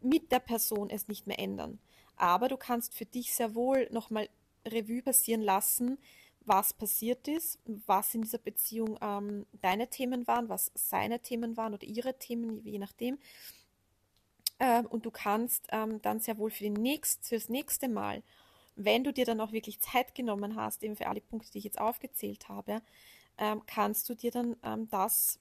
mit 0.00 0.32
der 0.32 0.40
Person 0.40 0.90
es 0.90 1.08
nicht 1.08 1.26
mehr 1.26 1.38
ändern. 1.38 1.78
Aber 2.16 2.48
du 2.48 2.56
kannst 2.56 2.94
für 2.94 3.06
dich 3.06 3.32
sehr 3.34 3.54
wohl 3.54 3.88
nochmal 3.90 4.28
Revue 4.66 5.02
passieren 5.02 5.42
lassen, 5.42 5.98
was 6.44 6.72
passiert 6.72 7.28
ist, 7.28 7.58
was 7.86 8.14
in 8.14 8.22
dieser 8.22 8.38
Beziehung 8.38 8.98
ähm, 9.00 9.46
deine 9.60 9.88
Themen 9.88 10.26
waren, 10.26 10.48
was 10.48 10.72
seine 10.74 11.20
Themen 11.20 11.56
waren 11.56 11.74
oder 11.74 11.86
ihre 11.86 12.18
Themen, 12.18 12.64
je 12.64 12.78
nachdem. 12.78 13.18
Ähm, 14.58 14.86
und 14.86 15.06
du 15.06 15.10
kannst 15.10 15.68
ähm, 15.70 16.02
dann 16.02 16.20
sehr 16.20 16.38
wohl 16.38 16.50
für, 16.50 16.64
den 16.64 16.74
nächst, 16.74 17.28
für 17.28 17.36
das 17.36 17.48
nächste 17.48 17.88
Mal 17.88 18.22
wenn 18.84 19.04
du 19.04 19.12
dir 19.12 19.24
dann 19.24 19.40
auch 19.40 19.52
wirklich 19.52 19.80
Zeit 19.80 20.14
genommen 20.14 20.56
hast, 20.56 20.82
eben 20.82 20.96
für 20.96 21.06
alle 21.06 21.20
Punkte, 21.20 21.50
die 21.52 21.58
ich 21.58 21.64
jetzt 21.64 21.80
aufgezählt 21.80 22.48
habe, 22.48 22.82
ähm, 23.38 23.62
kannst 23.66 24.08
du 24.08 24.14
dir 24.14 24.30
dann 24.30 24.56
ähm, 24.62 24.88
das, 24.90 25.38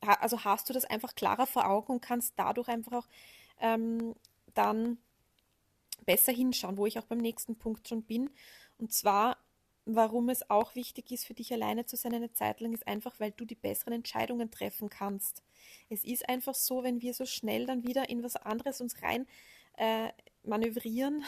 also 0.00 0.44
hast 0.44 0.68
du 0.68 0.72
das 0.72 0.84
einfach 0.84 1.14
klarer 1.14 1.46
vor 1.46 1.68
Augen 1.68 1.92
und 1.92 2.00
kannst 2.00 2.34
dadurch 2.36 2.68
einfach 2.68 2.92
auch 2.92 3.08
ähm, 3.60 4.14
dann 4.54 4.98
besser 6.04 6.32
hinschauen, 6.32 6.76
wo 6.76 6.86
ich 6.86 6.98
auch 6.98 7.04
beim 7.04 7.18
nächsten 7.18 7.56
Punkt 7.56 7.88
schon 7.88 8.02
bin. 8.02 8.30
Und 8.78 8.92
zwar, 8.92 9.36
warum 9.84 10.28
es 10.28 10.48
auch 10.50 10.74
wichtig 10.74 11.10
ist, 11.12 11.26
für 11.26 11.34
dich 11.34 11.52
alleine 11.52 11.86
zu 11.86 11.96
sein 11.96 12.14
eine 12.14 12.32
Zeit 12.32 12.60
lang, 12.60 12.72
ist 12.72 12.86
einfach, 12.86 13.20
weil 13.20 13.32
du 13.32 13.44
die 13.44 13.54
besseren 13.54 13.92
Entscheidungen 13.92 14.50
treffen 14.50 14.88
kannst. 14.88 15.42
Es 15.88 16.04
ist 16.04 16.28
einfach 16.28 16.54
so, 16.54 16.82
wenn 16.82 17.00
wir 17.00 17.14
so 17.14 17.26
schnell 17.26 17.66
dann 17.66 17.84
wieder 17.84 18.08
in 18.08 18.22
was 18.22 18.36
anderes 18.36 18.80
uns 18.80 19.02
rein 19.02 19.26
äh, 19.76 20.08
manövrieren, 20.42 21.24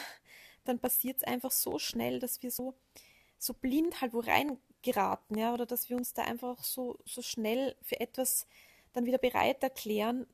dann 0.65 0.79
passiert 0.79 1.17
es 1.17 1.23
einfach 1.23 1.51
so 1.51 1.79
schnell, 1.79 2.19
dass 2.19 2.41
wir 2.41 2.51
so, 2.51 2.75
so 3.37 3.53
blind 3.53 4.01
halt 4.01 4.13
wo 4.13 4.19
reingeraten, 4.19 5.37
ja, 5.37 5.53
oder 5.53 5.65
dass 5.65 5.89
wir 5.89 5.97
uns 5.97 6.13
da 6.13 6.23
einfach 6.23 6.63
so, 6.63 6.97
so 7.05 7.21
schnell 7.21 7.75
für 7.81 7.99
etwas 7.99 8.47
dann 8.93 9.05
wieder 9.05 9.17
bereit 9.17 9.63
erklären, 9.63 10.27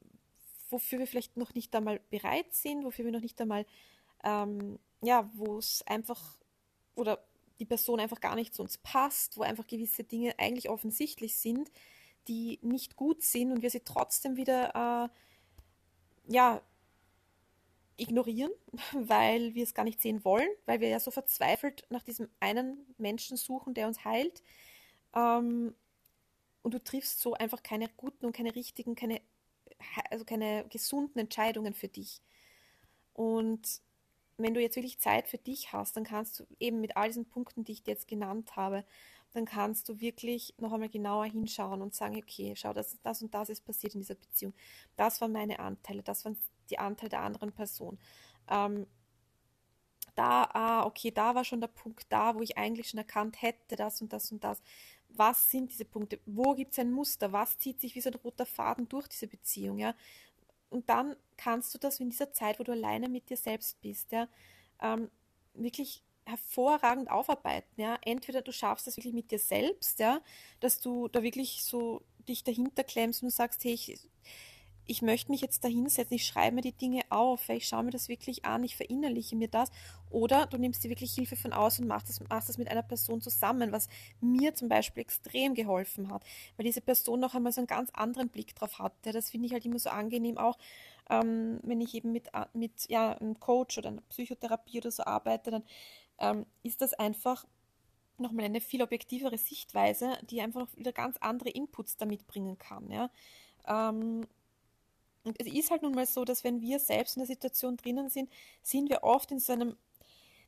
wofür 0.70 1.00
wir 1.00 1.08
vielleicht 1.08 1.38
noch 1.38 1.54
nicht 1.56 1.76
einmal 1.76 2.00
bereit 2.10 2.54
sind, 2.54 2.84
wofür 2.84 3.06
wir 3.06 3.12
noch 3.12 3.22
nicht 3.22 3.40
einmal, 3.42 3.66
ähm, 4.24 4.80
ja, 5.02 5.30
wo 5.34 5.58
es 5.58 5.84
einfach 5.88 6.38
oder 6.96 7.24
die 7.60 7.66
Person 7.66 8.00
einfach 8.00 8.22
gar 8.22 8.36
nicht 8.36 8.54
zu 8.54 8.62
uns 8.62 8.78
passt, 8.78 9.38
wo 9.38 9.42
einfach 9.42 9.68
gewisse 9.68 10.04
Dinge 10.04 10.38
eigentlich 10.38 10.70
offensichtlich 10.70 11.36
sind, 11.36 11.72
die 12.28 12.60
nicht 12.62 12.96
gut 12.96 13.24
sind 13.24 13.52
und 13.52 13.62
wir 13.62 13.70
sie 13.70 13.82
trotzdem 13.82 14.38
wieder, 14.38 15.10
äh, 16.28 16.32
ja, 16.32 16.62
ignorieren, 18.00 18.52
weil 18.94 19.54
wir 19.56 19.64
es 19.64 19.74
gar 19.74 19.84
nicht 19.84 20.02
sehen 20.02 20.24
wollen, 20.24 20.50
weil 20.66 20.80
wir 20.82 20.90
ja 20.90 21.00
so 21.00 21.12
verzweifelt 21.12 21.86
nach 21.90 22.04
diesem 22.04 22.30
einen 22.40 22.86
Menschen 22.98 23.38
suchen, 23.38 23.74
der 23.74 23.88
uns 23.88 24.06
heilt. 24.06 24.42
Ähm, 25.16 25.76
und 26.62 26.74
du 26.74 26.84
triffst 26.84 27.22
so 27.22 27.34
einfach 27.34 27.64
keine 27.64 27.90
guten 27.90 28.26
und 28.26 28.36
keine 28.36 28.56
richtigen, 28.56 28.96
keine, 28.96 29.22
also 30.10 30.26
keine 30.26 30.66
gesunden 30.70 31.20
Entscheidungen 31.20 31.74
für 31.74 31.88
dich. 31.88 32.22
Und 33.14 33.82
wenn 34.38 34.54
du 34.54 34.62
jetzt 34.62 34.76
wirklich 34.76 35.00
Zeit 35.00 35.28
für 35.28 35.38
dich 35.38 35.74
hast, 35.74 35.98
dann 35.98 36.04
kannst 36.04 36.40
du 36.40 36.46
eben 36.60 36.80
mit 36.82 36.96
all 36.98 37.08
diesen 37.08 37.26
Punkten, 37.26 37.64
die 37.64 37.74
ich 37.74 37.84
dir 37.84 37.92
jetzt 37.92 38.08
genannt 38.08 38.56
habe, 38.56 38.86
dann 39.34 39.46
kannst 39.46 39.90
du 39.90 40.00
wirklich 40.00 40.54
noch 40.58 40.74
einmal 40.74 40.90
genauer 40.90 41.26
hinschauen 41.26 41.82
und 41.82 41.94
sagen, 41.94 42.18
okay, 42.18 42.54
schau, 42.56 42.74
das, 42.74 42.98
das 43.04 43.22
und 43.22 43.34
das 43.34 43.50
ist 43.50 43.66
passiert 43.66 43.94
in 43.94 44.02
dieser 44.02 44.16
Beziehung. 44.16 44.54
Das 44.96 45.22
waren 45.22 45.32
meine 45.32 45.60
Anteile, 45.60 46.02
das 46.02 46.26
waren 46.26 46.38
die 46.70 46.80
Anteil 46.80 47.10
der 47.10 47.22
anderen 47.22 47.52
Person. 47.52 48.00
Ähm, 48.50 48.88
da, 50.16 50.50
ah, 50.54 50.86
okay, 50.86 51.12
da 51.12 51.34
war 51.36 51.46
schon 51.46 51.62
der 51.62 51.68
Punkt 51.68 52.06
da, 52.10 52.36
wo 52.36 52.42
ich 52.42 52.58
eigentlich 52.58 52.90
schon 52.90 52.98
erkannt 52.98 53.42
hätte, 53.42 53.76
das 53.76 54.02
und 54.02 54.12
das 54.12 54.32
und 54.32 54.44
das. 54.44 54.62
Was 55.10 55.50
sind 55.50 55.72
diese 55.72 55.86
Punkte? 55.86 56.20
Wo 56.26 56.56
gibt 56.56 56.74
es 56.74 56.80
ein 56.80 56.92
Muster? 56.92 57.32
Was 57.32 57.58
zieht 57.58 57.80
sich 57.80 57.96
wie 57.96 58.02
so 58.02 58.10
ein 58.10 58.16
roter 58.16 58.46
Faden 58.46 58.90
durch 58.90 59.08
diese 59.08 59.28
Beziehung? 59.28 59.80
Ja? 59.80 59.96
Und 60.70 60.90
dann 60.90 61.16
kannst 61.38 61.74
du 61.74 61.78
das 61.78 62.00
in 62.00 62.10
dieser 62.10 62.34
Zeit, 62.34 62.60
wo 62.60 62.64
du 62.64 62.74
alleine 62.74 63.10
mit 63.10 63.30
dir 63.30 63.38
selbst 63.38 63.80
bist, 63.82 64.12
ja, 64.12 64.28
ähm, 64.82 65.10
wirklich 65.54 66.04
hervorragend 66.26 67.10
aufarbeiten. 67.10 67.80
Ja? 67.80 67.98
Entweder 68.02 68.42
du 68.42 68.52
schaffst 68.52 68.88
es 68.88 68.98
wirklich 68.98 69.14
mit 69.14 69.32
dir 69.32 69.40
selbst, 69.40 70.00
ja, 70.00 70.22
dass 70.60 70.80
du 70.80 71.08
da 71.08 71.24
wirklich 71.24 71.64
so 71.64 72.04
dich 72.28 72.44
dahinter 72.44 72.84
klemmst 72.84 73.24
und 73.24 73.32
sagst, 73.32 73.64
hey, 73.64 73.74
ich, 73.74 74.00
ich 74.90 75.04
möchte 75.04 75.32
mich 75.32 75.42
jetzt 75.42 75.64
da 75.64 75.68
hinsetzen, 75.68 76.16
ich 76.16 76.26
schreibe 76.26 76.56
mir 76.56 76.62
die 76.62 76.72
Dinge 76.72 77.04
auf, 77.10 77.48
ich 77.50 77.68
schaue 77.68 77.84
mir 77.84 77.92
das 77.92 78.10
wirklich 78.10 78.46
an, 78.46 78.64
ich 78.64 78.76
verinnerliche 78.76 79.36
mir 79.36 79.48
das. 79.48 79.70
Oder 80.10 80.48
du 80.48 80.58
nimmst 80.58 80.84
dir 80.84 80.90
wirklich 80.90 81.14
Hilfe 81.14 81.36
von 81.36 81.54
außen 81.54 81.84
und 81.84 81.88
machst 81.88 82.10
das, 82.10 82.20
machst 82.28 82.50
das 82.50 82.58
mit 82.58 82.72
einer 82.72 82.82
Person 82.82 83.22
zusammen, 83.22 83.72
was 83.72 83.88
mir 84.20 84.56
zum 84.56 84.68
Beispiel 84.68 85.02
extrem 85.02 85.54
geholfen 85.54 86.12
hat, 86.12 86.24
weil 86.58 86.66
diese 86.66 86.82
Person 86.82 87.20
noch 87.20 87.36
einmal 87.36 87.52
so 87.52 87.62
einen 87.62 87.68
ganz 87.68 87.92
anderen 87.92 88.30
Blick 88.30 88.56
drauf 88.56 88.80
hatte. 88.80 89.12
Das 89.12 89.30
finde 89.30 89.46
ich 89.46 89.54
halt 89.54 89.64
immer 89.64 89.78
so 89.78 89.92
angenehm 89.92 90.40
auch, 90.40 90.58
ähm, 91.12 91.60
wenn 91.62 91.82
ich 91.82 91.94
eben 91.94 92.12
mit, 92.12 92.34
äh, 92.34 92.46
mit 92.54 92.90
ja, 92.90 93.14
einem 93.14 93.40
Coach 93.40 93.78
oder 93.78 93.90
einer 93.90 94.02
Psychotherapie 94.10 94.80
oder 94.80 94.90
so 94.90 95.04
arbeite, 95.04 95.52
dann 95.52 95.64
ähm, 96.18 96.48
ist 96.64 96.82
das 96.82 96.96
einfach 96.96 97.46
nochmal 98.18 98.46
eine 98.46 98.60
viel 98.60 98.82
objektivere 98.82 99.38
Sichtweise, 99.38 100.18
die 100.32 100.42
einfach 100.42 100.62
noch 100.62 100.76
wieder 100.76 100.94
ganz 100.94 101.18
andere 101.18 101.50
Inputs 101.50 101.96
damit 101.96 102.26
bringen 102.26 102.58
kann. 102.58 102.90
Ja? 102.90 103.12
Ähm, 103.68 104.26
und 105.24 105.40
es 105.40 105.48
ist 105.48 105.72
halt 105.72 105.82
nun 105.82 105.94
mal 105.94 106.06
so, 106.06 106.26
dass 106.26 106.44
wenn 106.44 106.62
wir 106.62 106.80
selbst 106.80 107.18
in 107.18 107.22
der 107.22 107.28
Situation 107.28 107.78
drinnen 107.78 108.10
sind, 108.10 108.30
sind 108.62 108.90
wir 108.90 109.04
oft 109.04 109.32
in 109.32 109.40
so 109.40 109.54
einem, 109.54 109.76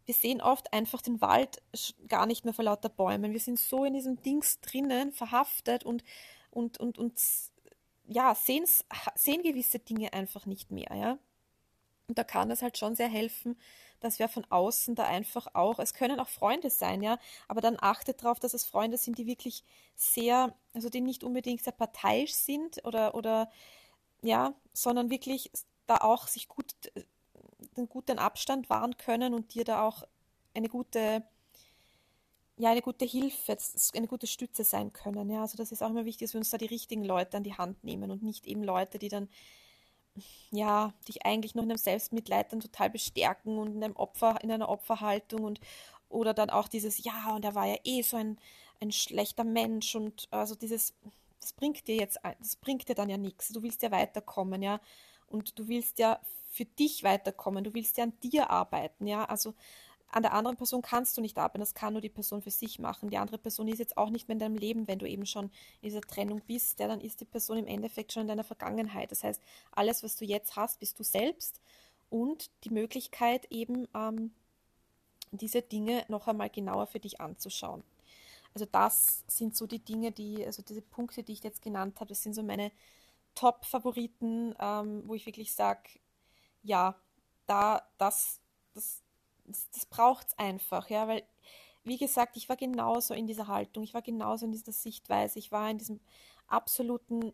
wir 0.06 0.14
sehen 0.14 0.42
oft 0.42 0.72
einfach 0.74 1.02
den 1.02 1.22
Wald 1.22 1.62
gar 2.08 2.26
nicht 2.26 2.46
mehr 2.46 2.54
vor 2.54 2.66
lauter 2.66 2.90
Bäumen. 2.90 3.34
Wir 3.34 3.40
sind 3.40 3.60
so 3.60 3.86
in 3.86 3.94
diesem 3.94 4.22
Dings 4.22 4.62
drinnen, 4.62 5.12
verhaftet 5.12 5.84
und, 5.84 6.04
und, 6.50 6.80
und, 6.80 6.98
und 6.98 7.20
ja, 8.08 8.34
sehen, 8.36 8.66
sehen 9.16 9.44
gewisse 9.44 9.80
Dinge 9.80 10.14
einfach 10.14 10.46
nicht 10.46 10.72
mehr, 10.72 10.96
ja. 10.96 11.18
Und 12.08 12.18
da 12.18 12.24
kann 12.26 12.52
es 12.52 12.62
halt 12.62 12.78
schon 12.78 12.96
sehr 12.96 13.08
helfen, 13.08 13.58
dass 14.02 14.20
wir 14.20 14.28
von 14.28 14.46
außen 14.50 14.96
da 14.96 15.04
einfach 15.06 15.48
auch, 15.54 15.80
es 15.80 15.94
können 15.94 16.20
auch 16.20 16.28
Freunde 16.28 16.70
sein, 16.70 17.02
ja, 17.02 17.20
aber 17.48 17.62
dann 17.62 17.78
achtet 17.80 18.22
darauf, 18.24 18.40
dass 18.40 18.54
es 18.54 18.66
Freunde 18.66 18.98
sind, 18.98 19.18
die 19.18 19.28
wirklich 19.28 19.64
sehr, 19.96 20.54
also 20.74 20.90
die 20.90 21.02
nicht 21.02 21.24
unbedingt 21.24 21.64
sehr 21.64 21.72
parteiisch 21.72 22.34
sind 22.34 22.84
oder, 22.84 23.16
oder 23.16 23.50
ja, 24.22 24.54
sondern 24.74 25.10
wirklich 25.10 25.52
da 25.88 25.98
auch 25.98 26.28
sich 26.28 26.48
gut, 26.48 26.74
einen 27.76 27.90
guten 27.90 28.20
Abstand 28.20 28.70
wahren 28.70 28.98
können 28.98 29.34
und 29.34 29.54
dir 29.54 29.64
da 29.64 29.88
auch 29.88 30.04
eine 30.54 30.70
gute, 30.70 31.24
ja, 32.58 32.70
eine 32.72 32.82
gute 32.82 33.06
Hilfe, 33.06 33.58
eine 33.96 34.08
gute 34.08 34.28
Stütze 34.28 34.64
sein 34.64 34.94
können. 34.94 35.30
Ja, 35.30 35.42
also 35.42 35.58
das 35.58 35.72
ist 35.72 35.82
auch 35.82 35.90
immer 35.90 36.06
wichtig, 36.06 36.28
dass 36.28 36.34
wir 36.34 36.40
uns 36.40 36.50
da 36.50 36.58
die 36.58 36.66
richtigen 36.66 37.04
Leute 37.04 37.38
an 37.38 37.44
die 37.44 37.58
Hand 37.58 37.84
nehmen 37.84 38.12
und 38.12 38.24
nicht 38.24 38.46
eben 38.48 38.64
Leute, 38.64 39.00
die 39.00 39.10
dann 39.10 39.30
ja, 40.52 40.94
dich 41.08 41.26
eigentlich 41.26 41.56
noch 41.56 41.64
in 41.64 41.72
einem 41.72 41.78
Selbstmitleid 41.78 42.52
dann 42.52 42.60
total 42.60 42.90
bestärken 42.90 43.58
und 43.58 43.76
in 43.76 43.84
einem 43.84 43.96
Opfer, 43.96 44.42
in 44.44 44.52
einer 44.52 44.70
Opferhaltung 44.70 45.44
und 45.44 45.60
oder 46.10 46.34
dann 46.34 46.50
auch 46.50 46.68
dieses, 46.68 47.04
ja, 47.04 47.34
und 47.34 47.46
er 47.46 47.56
war 47.56 47.68
ja 47.68 47.78
eh 47.86 48.02
so 48.02 48.18
ein, 48.18 48.38
ein 48.82 48.92
schlechter 48.92 49.46
Mensch 49.46 49.96
und 49.96 50.28
also 50.32 50.56
dieses, 50.56 50.94
das 51.41 51.54
bringt 51.54 51.88
dir 51.88 51.95
jetzt, 51.95 52.19
das 52.39 52.56
bringt 52.56 52.88
dir 52.88 52.95
dann 52.95 53.10
ja 53.10 53.17
nichts. 53.17 53.49
Du 53.49 53.62
willst 53.63 53.82
ja 53.82 53.91
weiterkommen, 53.91 54.62
ja. 54.62 54.80
Und 55.27 55.58
du 55.60 55.67
willst 55.67 55.99
ja 55.99 56.19
für 56.51 56.65
dich 56.65 57.04
weiterkommen, 57.04 57.63
du 57.63 57.73
willst 57.73 57.97
ja 57.97 58.06
an 58.06 58.13
dir 58.21 58.49
arbeiten, 58.49 59.08
ja. 59.08 59.25
Also 59.25 59.54
an 60.12 60.23
der 60.23 60.34
anderen 60.34 60.58
Person 60.58 60.82
kannst 60.82 61.17
du 61.17 61.21
nicht 61.21 61.38
arbeiten, 61.38 61.62
das 61.62 61.73
kann 61.73 61.93
nur 61.93 62.01
die 62.01 62.10
Person 62.10 62.41
für 62.41 62.51
sich 62.51 62.80
machen. 62.80 63.10
Die 63.10 63.17
andere 63.17 63.38
Person 63.38 63.67
ist 63.69 63.80
jetzt 63.80 63.97
auch 63.97 64.10
nicht 64.10 64.27
mehr 64.27 64.34
in 64.34 64.39
deinem 64.39 64.58
Leben, 64.58 64.88
wenn 64.88 64.99
du 64.99 65.08
eben 65.08 65.25
schon 65.25 65.45
in 65.45 65.89
dieser 65.89 66.01
Trennung 66.01 66.41
bist, 66.45 66.80
ja, 66.80 66.88
dann 66.88 66.99
ist 66.99 67.21
die 67.21 67.25
Person 67.25 67.58
im 67.58 67.67
Endeffekt 67.67 68.12
schon 68.12 68.23
in 68.23 68.27
deiner 68.27 68.43
Vergangenheit. 68.43 69.12
Das 69.12 69.23
heißt, 69.23 69.41
alles, 69.71 70.04
was 70.04 70.17
du 70.17 70.25
jetzt 70.25 70.56
hast, 70.58 70.80
bist 70.80 70.99
du 70.99 71.04
selbst 71.04 71.62
und 72.10 72.51
die 72.65 72.71
Möglichkeit 72.71 73.47
eben 73.49 73.88
ähm, 73.95 74.32
diese 75.32 75.62
Dinge 75.62 76.04
noch 76.10 76.27
einmal 76.27 76.49
genauer 76.49 76.88
für 76.88 76.99
dich 76.99 77.21
anzuschauen. 77.21 77.84
Also 78.54 78.66
das 78.66 79.24
sind 79.28 79.56
so 79.56 79.68
die 79.68 79.84
Dinge, 79.84 80.12
die, 80.12 80.46
also 80.46 80.62
diese 80.62 80.82
Punkte, 80.82 81.24
die 81.24 81.34
ich 81.34 81.44
jetzt 81.44 81.62
genannt 81.62 82.00
habe, 82.00 82.10
das 82.10 82.24
sind 82.24 82.34
so 82.34 82.44
meine 82.44 82.72
Top-Favoriten, 83.36 84.56
ähm, 84.60 85.04
wo 85.08 85.16
ich 85.16 85.26
wirklich 85.26 85.54
sage, 85.54 85.90
ja, 86.64 86.96
da, 87.48 87.82
das, 87.98 88.40
das, 88.74 89.02
das, 89.46 89.70
das 89.72 89.86
braucht 89.86 90.28
es 90.30 90.38
einfach, 90.38 90.90
ja, 90.90 91.08
weil, 91.08 91.24
wie 91.84 91.98
gesagt, 91.98 92.38
ich 92.38 92.50
war 92.50 92.58
genauso 92.58 93.14
in 93.14 93.28
dieser 93.28 93.48
Haltung, 93.48 93.84
ich 93.84 93.94
war 93.94 94.02
genauso 94.02 94.46
in 94.46 94.52
dieser 94.52 94.72
Sichtweise, 94.74 95.40
ich 95.40 95.52
war 95.52 95.70
in 95.70 95.78
diesem 95.78 96.00
absoluten 96.48 97.34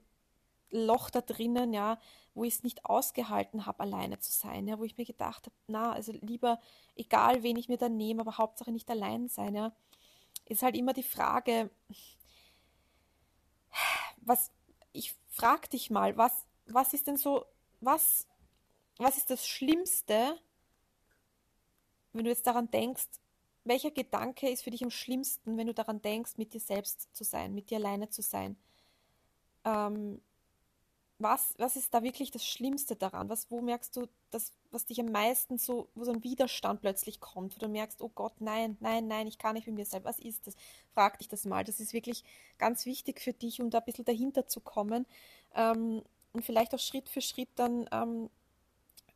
Loch 0.69 1.09
da 1.09 1.21
drinnen, 1.21 1.73
ja, 1.73 1.99
wo 2.33 2.43
ich 2.43 2.55
es 2.55 2.63
nicht 2.63 2.85
ausgehalten 2.85 3.65
habe, 3.65 3.81
alleine 3.81 4.19
zu 4.19 4.31
sein, 4.31 4.67
ja, 4.67 4.79
wo 4.79 4.83
ich 4.83 4.97
mir 4.97 5.05
gedacht 5.05 5.45
habe, 5.47 5.55
na, 5.67 5.93
also 5.93 6.11
lieber, 6.11 6.59
egal 6.95 7.43
wen 7.43 7.57
ich 7.57 7.69
mir 7.69 7.77
da 7.77 7.89
nehme, 7.89 8.21
aber 8.21 8.37
Hauptsache 8.37 8.71
nicht 8.71 8.89
allein 8.89 9.29
sein, 9.29 9.55
ja, 9.55 9.73
ist 10.49 10.63
halt 10.63 10.75
immer 10.75 10.93
die 10.93 11.03
Frage, 11.03 11.69
was, 14.21 14.51
ich 14.91 15.15
frag 15.29 15.69
dich 15.69 15.89
mal, 15.89 16.17
was, 16.17 16.45
was 16.65 16.93
ist 16.93 17.07
denn 17.07 17.17
so, 17.17 17.45
was, 17.79 18.27
was 18.97 19.17
ist 19.17 19.29
das 19.29 19.47
Schlimmste, 19.47 20.39
wenn 22.13 22.23
du 22.23 22.29
jetzt 22.29 22.47
daran 22.47 22.71
denkst, 22.71 23.07
welcher 23.63 23.91
Gedanke 23.91 24.49
ist 24.49 24.63
für 24.63 24.71
dich 24.71 24.83
am 24.83 24.91
schlimmsten, 24.91 25.57
wenn 25.57 25.67
du 25.67 25.73
daran 25.73 26.01
denkst, 26.01 26.37
mit 26.37 26.53
dir 26.53 26.59
selbst 26.59 27.13
zu 27.15 27.23
sein, 27.23 27.53
mit 27.53 27.69
dir 27.69 27.77
alleine 27.77 28.09
zu 28.09 28.21
sein? 28.21 28.57
Ähm, 29.65 30.21
was, 31.19 31.53
was 31.57 31.75
ist 31.75 31.93
da 31.93 32.03
wirklich 32.03 32.31
das 32.31 32.45
Schlimmste 32.45 32.95
daran? 32.95 33.29
Was, 33.29 33.49
wo 33.51 33.61
merkst 33.61 33.95
du, 33.95 34.07
das, 34.31 34.53
was 34.71 34.85
dich 34.85 34.99
am 34.99 35.11
meisten 35.11 35.57
so, 35.57 35.89
wo 35.95 36.03
so 36.03 36.11
ein 36.11 36.23
Widerstand 36.23 36.81
plötzlich 36.81 37.19
kommt, 37.19 37.55
wo 37.55 37.59
du 37.59 37.67
merkst, 37.67 38.01
oh 38.01 38.11
Gott, 38.13 38.33
nein, 38.39 38.77
nein, 38.79 39.07
nein, 39.07 39.27
ich 39.27 39.37
kann 39.37 39.55
nicht 39.55 39.67
mit 39.67 39.75
mir 39.75 39.85
sein. 39.85 40.03
Was 40.03 40.19
ist 40.19 40.47
das? 40.47 40.55
Frag 40.93 41.19
dich 41.19 41.27
das 41.27 41.45
mal. 41.45 41.63
Das 41.63 41.79
ist 41.79 41.93
wirklich 41.93 42.23
ganz 42.57 42.85
wichtig 42.85 43.21
für 43.21 43.33
dich, 43.33 43.61
um 43.61 43.69
da 43.69 43.79
ein 43.79 43.85
bisschen 43.85 44.05
dahinter 44.05 44.47
zu 44.47 44.59
kommen 44.59 45.05
ähm, 45.55 46.01
und 46.33 46.45
vielleicht 46.45 46.73
auch 46.75 46.79
Schritt 46.79 47.09
für 47.09 47.21
Schritt 47.21 47.49
dann 47.55 47.87
ähm, 47.91 48.29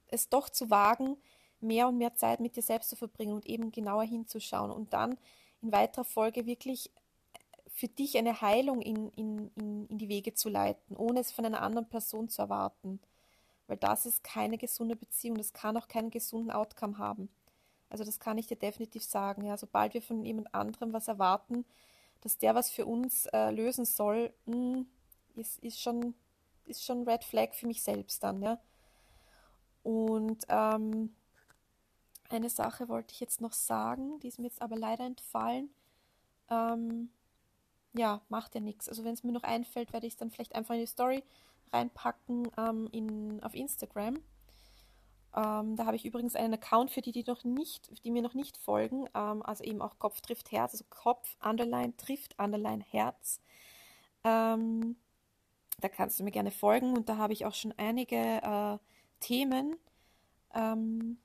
es 0.07 0.29
doch 0.29 0.49
zu 0.49 0.69
wagen, 0.69 1.17
mehr 1.59 1.87
und 1.87 1.97
mehr 1.97 2.15
Zeit 2.15 2.39
mit 2.39 2.55
dir 2.55 2.63
selbst 2.63 2.89
zu 2.89 2.95
verbringen 2.95 3.33
und 3.33 3.45
eben 3.45 3.71
genauer 3.71 4.03
hinzuschauen 4.03 4.71
und 4.71 4.93
dann 4.93 5.17
in 5.61 5.71
weiterer 5.71 6.03
Folge 6.05 6.45
wirklich 6.45 6.89
für 7.73 7.87
dich 7.87 8.17
eine 8.17 8.41
Heilung 8.41 8.81
in, 8.81 9.09
in, 9.11 9.51
in, 9.55 9.87
in 9.87 9.97
die 9.97 10.09
Wege 10.09 10.33
zu 10.33 10.49
leiten, 10.49 10.95
ohne 10.95 11.19
es 11.19 11.31
von 11.31 11.45
einer 11.45 11.61
anderen 11.61 11.87
Person 11.87 12.29
zu 12.29 12.41
erwarten. 12.41 12.99
Weil 13.71 13.77
das 13.77 14.05
ist 14.05 14.21
keine 14.21 14.57
gesunde 14.57 14.97
Beziehung, 14.97 15.37
das 15.37 15.53
kann 15.53 15.77
auch 15.77 15.87
keinen 15.87 16.11
gesunden 16.11 16.51
Outcome 16.51 16.97
haben. 16.97 17.29
Also 17.89 18.03
das 18.03 18.19
kann 18.19 18.37
ich 18.37 18.47
dir 18.47 18.57
definitiv 18.57 19.01
sagen. 19.01 19.45
Ja, 19.45 19.55
sobald 19.55 19.93
wir 19.93 20.01
von 20.01 20.25
jemand 20.25 20.53
anderem 20.53 20.91
was 20.91 21.07
erwarten, 21.07 21.63
dass 22.19 22.37
der 22.37 22.53
was 22.53 22.69
für 22.69 22.85
uns 22.85 23.27
äh, 23.27 23.49
lösen 23.49 23.85
soll, 23.85 24.33
mh, 24.45 24.55
hm, 24.55 24.87
ist, 25.35 25.63
ist, 25.63 25.79
schon, 25.79 26.15
ist 26.65 26.83
schon 26.83 27.07
Red 27.07 27.23
Flag 27.23 27.53
für 27.53 27.65
mich 27.65 27.81
selbst 27.81 28.21
dann. 28.21 28.41
Ja. 28.41 28.59
Und 29.83 30.43
ähm, 30.49 31.15
eine 32.27 32.49
Sache 32.49 32.89
wollte 32.89 33.13
ich 33.13 33.21
jetzt 33.21 33.39
noch 33.39 33.53
sagen, 33.53 34.19
die 34.19 34.27
ist 34.27 34.37
mir 34.37 34.47
jetzt 34.47 34.61
aber 34.61 34.75
leider 34.75 35.05
entfallen. 35.05 35.69
Ähm, 36.49 37.09
ja, 37.93 38.21
macht 38.29 38.55
ja 38.55 38.61
nichts. 38.61 38.87
Also 38.89 39.03
wenn 39.03 39.13
es 39.13 39.23
mir 39.23 39.31
noch 39.31 39.43
einfällt, 39.43 39.93
werde 39.93 40.07
ich 40.07 40.13
es 40.13 40.17
dann 40.17 40.31
vielleicht 40.31 40.55
einfach 40.55 40.73
in 40.73 40.81
die 40.81 40.87
Story 40.87 41.23
reinpacken 41.73 42.49
ähm, 42.57 42.87
in, 42.91 43.43
auf 43.43 43.53
Instagram. 43.53 44.15
Ähm, 45.33 45.75
da 45.77 45.85
habe 45.85 45.95
ich 45.95 46.05
übrigens 46.05 46.35
einen 46.35 46.55
Account 46.55 46.91
für 46.91 47.01
die, 47.01 47.13
die 47.13 47.23
noch 47.23 47.43
nicht, 47.45 48.03
die 48.03 48.11
mir 48.11 48.21
noch 48.21 48.33
nicht 48.33 48.57
folgen, 48.57 49.07
ähm, 49.15 49.41
also 49.43 49.63
eben 49.63 49.81
auch 49.81 49.97
Kopf 49.97 50.19
trifft 50.19 50.51
Herz, 50.51 50.73
also 50.73 50.83
Kopf 50.89 51.37
underline 51.41 51.95
trifft 51.95 52.37
underline 52.37 52.83
Herz. 52.83 53.39
Ähm, 54.25 54.97
da 55.79 55.87
kannst 55.87 56.19
du 56.19 56.23
mir 56.25 56.31
gerne 56.31 56.51
folgen 56.51 56.93
und 56.93 57.07
da 57.07 57.17
habe 57.17 57.33
ich 57.33 57.45
auch 57.45 57.53
schon 57.53 57.73
einige 57.77 58.17
äh, 58.17 58.77
Themen 59.21 59.77
ähm, 60.53 61.17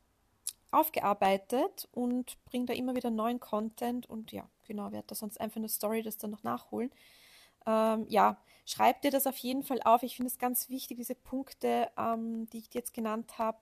aufgearbeitet 0.71 1.89
und 1.91 2.37
bringe 2.45 2.67
da 2.67 2.75
immer 2.75 2.95
wieder 2.95 3.11
neuen 3.11 3.41
Content 3.41 4.09
und 4.09 4.31
ja, 4.31 4.49
genau, 4.67 4.93
werde 4.93 5.07
da 5.09 5.15
sonst 5.15 5.41
einfach 5.41 5.57
eine 5.59 5.69
Story 5.69 6.03
das 6.03 6.19
dann 6.19 6.31
noch 6.31 6.43
nachholen. 6.43 6.91
Ähm, 7.67 8.07
ja, 8.09 8.39
schreib 8.65 9.03
dir 9.03 9.11
das 9.11 9.27
auf 9.27 9.37
jeden 9.39 9.63
Fall 9.65 9.81
auf. 9.85 10.03
Ich 10.03 10.17
finde 10.17 10.31
es 10.31 10.39
ganz 10.39 10.69
wichtig, 10.69 10.99
diese 10.99 11.15
Punkte, 11.15 11.91
ähm, 11.99 12.49
die 12.51 12.59
ich 12.59 12.71
dir 12.71 12.79
jetzt 12.79 12.95
genannt 12.95 13.39
habe, 13.39 13.59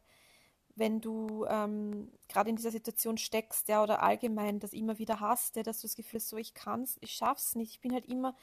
wenn 0.77 1.01
du 1.01 1.47
ähm, 1.49 2.11
gerade 2.29 2.51
in 2.51 2.57
dieser 2.57 2.71
Situation 2.71 3.17
steckst, 3.17 3.69
ja, 3.69 3.83
oder 3.83 4.03
allgemein 4.03 4.61
das 4.61 4.73
immer 4.73 4.99
wieder 4.99 5.21
hast, 5.21 5.57
ja, 5.57 5.63
dass 5.63 5.81
du 5.81 5.87
das 5.87 5.97
Gefühl 5.97 6.21
hast, 6.21 6.29
so 6.29 6.37
ich 6.37 6.55
kann's, 6.55 6.99
ich 7.01 7.13
schaff's 7.13 7.55
nicht, 7.55 7.73
ich 7.73 7.81
bin 7.81 7.93
halt 7.93 8.07
immer, 8.07 8.35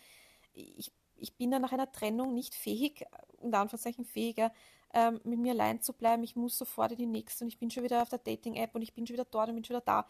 ich, 0.53 0.91
ich 1.17 1.35
bin 1.35 1.51
dann 1.51 1.61
nach 1.61 1.73
einer 1.73 1.91
Trennung 1.91 2.33
nicht 2.33 2.55
fähig, 2.55 3.05
unter 3.37 3.59
Anführungszeichen 3.59 4.05
fähiger, 4.05 4.51
ähm, 4.93 5.19
mit 5.23 5.39
mir 5.39 5.51
allein 5.51 5.81
zu 5.81 5.93
bleiben, 5.93 6.23
ich 6.23 6.35
muss 6.35 6.57
sofort 6.57 6.93
in 6.93 6.97
die 6.97 7.05
nächste 7.05 7.43
und 7.43 7.49
ich 7.49 7.59
bin 7.59 7.69
schon 7.69 7.83
wieder 7.83 8.01
auf 8.01 8.09
der 8.09 8.19
Dating-App 8.19 8.75
und 8.75 8.81
ich 8.81 8.93
bin 8.93 9.05
schon 9.05 9.15
wieder 9.15 9.25
dort 9.25 9.49
und 9.49 9.55
bin 9.55 9.63
schon 9.63 9.75
wieder 9.75 9.85
da, 9.85 10.07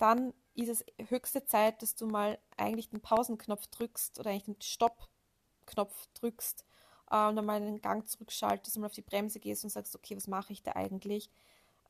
dann 0.00 0.32
ist 0.54 0.68
es 0.68 0.84
höchste 1.08 1.44
Zeit, 1.44 1.82
dass 1.82 1.94
du 1.94 2.06
mal 2.06 2.38
eigentlich 2.56 2.88
den 2.88 3.00
Pausenknopf 3.00 3.66
drückst 3.68 4.18
oder 4.18 4.30
eigentlich 4.30 4.44
den 4.44 4.60
Stopp-Knopf 4.60 6.08
drückst 6.14 6.64
äh, 7.10 7.28
und 7.28 7.36
dann 7.36 7.46
mal 7.46 7.60
den 7.60 7.80
Gang 7.80 8.08
zurückschaltest 8.08 8.76
und 8.76 8.82
mal 8.82 8.86
auf 8.86 8.94
die 8.94 9.02
Bremse 9.02 9.40
gehst 9.40 9.64
und 9.64 9.70
sagst, 9.70 9.94
okay, 9.94 10.16
was 10.16 10.26
mache 10.26 10.52
ich 10.52 10.62
da 10.62 10.72
eigentlich? 10.72 11.30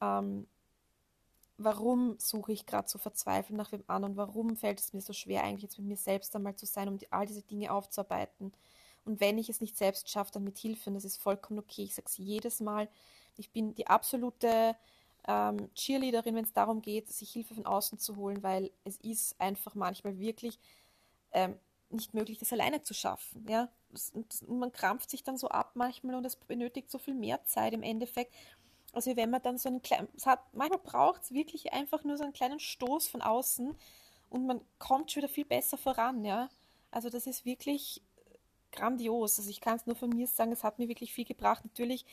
Ähm, 0.01 0.47
warum 1.59 2.19
suche 2.19 2.53
ich 2.53 2.67
gerade 2.67 2.89
so 2.89 2.99
verzweifelt 2.99 3.57
nach 3.57 3.73
wem 3.73 3.85
an 3.87 4.05
und 4.05 4.17
warum 4.17 4.57
fällt 4.57 4.81
es 4.81 4.93
mir 4.93 5.03
so 5.03 5.13
schwer, 5.13 5.45
eigentlich 5.45 5.63
jetzt 5.63 5.79
mit 5.79 5.89
mir 5.89 5.97
selbst 5.97 6.35
einmal 6.35 6.57
zu 6.57 6.67
sein, 6.67 6.89
um 6.89 6.99
die, 6.99 7.11
all 7.13 7.27
diese 7.27 7.43
Dinge 7.43 7.73
aufzuarbeiten? 7.73 8.53
Und 9.05 9.21
wenn 9.21 9.39
ich 9.39 9.49
es 9.49 9.61
nicht 9.61 9.77
selbst 9.77 10.11
schaffe, 10.11 10.33
dann 10.33 10.45
mit 10.45 10.59
Hilfe. 10.59 10.91
Und 10.91 10.95
das 10.95 11.05
ist 11.05 11.17
vollkommen 11.17 11.59
okay. 11.59 11.85
Ich 11.85 11.95
sage 11.95 12.07
es 12.09 12.19
jedes 12.19 12.61
Mal. 12.61 12.89
Ich 13.37 13.51
bin 13.51 13.75
die 13.75 13.87
absolute 13.87 14.77
ähm, 15.27 15.73
Cheerleaderin, 15.75 16.35
wenn 16.35 16.45
es 16.45 16.53
darum 16.53 16.83
geht, 16.83 17.09
sich 17.09 17.31
Hilfe 17.33 17.55
von 17.55 17.67
außen 17.67 17.99
zu 17.99 18.17
holen, 18.17 18.43
weil 18.43 18.71
es 18.85 18.97
ist 18.99 19.41
einfach 19.41 19.75
manchmal 19.75 20.19
wirklich 20.19 20.59
ähm, 21.33 21.57
nicht 21.91 22.15
möglich, 22.15 22.39
das 22.39 22.53
alleine 22.53 22.83
zu 22.83 22.95
schaffen. 22.95 23.47
Ja? 23.49 23.69
Das, 23.91 24.13
das, 24.15 24.43
man 24.49 24.73
krampft 24.73 25.11
sich 25.11 25.23
dann 25.23 25.37
so 25.37 25.49
ab 25.49 25.73
manchmal 25.75 26.15
und 26.15 26.25
es 26.25 26.37
benötigt 26.37 26.91
so 26.91 26.99
viel 26.99 27.15
mehr 27.15 27.45
Zeit 27.45 27.73
im 27.73 27.83
Endeffekt. 27.83 28.35
Also 28.93 29.17
wenn 29.17 29.31
man 29.31 29.43
dann 29.43 29.59
so 29.59 29.69
einen 29.69 29.83
kleinen, 29.83 30.09
manchmal 30.53 30.79
braucht 30.79 31.23
es 31.23 31.33
wirklich 31.33 31.73
einfach 31.73 32.03
nur 32.05 32.17
so 32.17 32.25
einen 32.25 32.33
kleinen 32.33 32.59
Stoß 32.59 33.09
von 33.09 33.23
außen 33.23 33.77
und 34.31 34.47
man 34.47 34.61
kommt 34.79 35.13
schon 35.13 35.23
wieder 35.23 35.33
viel 35.33 35.45
besser 35.45 35.79
voran, 35.79 36.25
ja. 36.25 36.49
Also 36.91 37.09
das 37.09 37.27
ist 37.27 37.45
wirklich 37.45 38.03
grandios. 38.73 39.39
Also 39.39 39.51
ich 39.51 39.61
kann 39.61 39.77
es 39.77 39.87
nur 39.87 39.97
von 39.97 40.11
mir 40.11 40.27
sagen, 40.27 40.53
es 40.53 40.65
hat 40.65 40.79
mir 40.79 40.89
wirklich 40.89 41.13
viel 41.13 41.25
gebracht. 41.25 41.65
Natürlich 41.65 42.05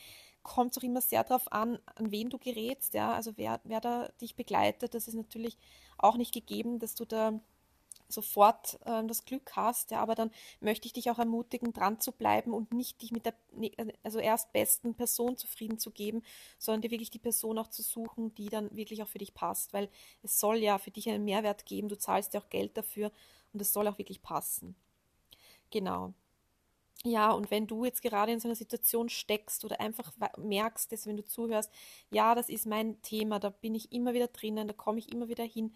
kommt 0.48 0.72
es 0.72 0.78
auch 0.78 0.82
immer 0.82 1.00
sehr 1.00 1.24
darauf 1.24 1.50
an, 1.52 1.78
an 1.96 2.10
wen 2.10 2.30
du 2.30 2.38
gerätst, 2.38 2.94
ja. 2.94 3.12
Also 3.12 3.32
wer, 3.36 3.60
wer 3.64 3.80
da 3.80 4.08
dich 4.20 4.36
begleitet, 4.36 4.94
das 4.94 5.08
ist 5.08 5.14
natürlich 5.14 5.56
auch 5.98 6.16
nicht 6.16 6.32
gegeben, 6.34 6.78
dass 6.78 6.94
du 6.94 7.04
da 7.04 7.40
sofort 8.08 8.78
äh, 8.86 9.04
das 9.06 9.24
Glück 9.24 9.52
hast, 9.56 9.90
ja, 9.90 10.00
aber 10.00 10.14
dann 10.14 10.30
möchte 10.60 10.86
ich 10.86 10.94
dich 10.94 11.10
auch 11.10 11.18
ermutigen, 11.18 11.72
dran 11.72 12.00
zu 12.00 12.12
bleiben 12.12 12.54
und 12.54 12.72
nicht 12.72 13.02
dich 13.02 13.12
mit 13.12 13.26
der 13.26 13.34
ne, 13.52 13.72
also 14.02 14.18
erst 14.18 14.52
besten 14.52 14.94
Person 14.94 15.36
zufrieden 15.36 15.78
zu 15.78 15.90
geben, 15.90 16.22
sondern 16.58 16.82
dir 16.82 16.90
wirklich 16.90 17.10
die 17.10 17.18
Person 17.18 17.58
auch 17.58 17.68
zu 17.68 17.82
suchen, 17.82 18.34
die 18.34 18.48
dann 18.48 18.74
wirklich 18.76 19.02
auch 19.02 19.08
für 19.08 19.18
dich 19.18 19.34
passt, 19.34 19.72
weil 19.74 19.90
es 20.22 20.40
soll 20.40 20.58
ja 20.58 20.78
für 20.78 20.90
dich 20.90 21.08
einen 21.10 21.24
Mehrwert 21.24 21.66
geben, 21.66 21.88
du 21.88 21.98
zahlst 21.98 22.34
ja 22.34 22.40
auch 22.40 22.50
Geld 22.50 22.76
dafür 22.78 23.12
und 23.52 23.60
es 23.60 23.72
soll 23.72 23.86
auch 23.88 23.98
wirklich 23.98 24.22
passen. 24.22 24.74
Genau. 25.70 26.14
Ja, 27.04 27.30
und 27.30 27.50
wenn 27.50 27.66
du 27.66 27.84
jetzt 27.84 28.02
gerade 28.02 28.32
in 28.32 28.40
so 28.40 28.48
einer 28.48 28.56
Situation 28.56 29.08
steckst 29.08 29.64
oder 29.64 29.80
einfach 29.80 30.12
merkst, 30.36 30.90
dass 30.90 31.06
wenn 31.06 31.16
du 31.16 31.24
zuhörst, 31.24 31.70
ja, 32.10 32.34
das 32.34 32.48
ist 32.48 32.66
mein 32.66 33.00
Thema, 33.02 33.38
da 33.38 33.50
bin 33.50 33.74
ich 33.76 33.92
immer 33.92 34.14
wieder 34.14 34.26
drinnen, 34.28 34.66
da 34.66 34.74
komme 34.74 34.98
ich 34.98 35.12
immer 35.12 35.28
wieder 35.28 35.44
hin, 35.44 35.72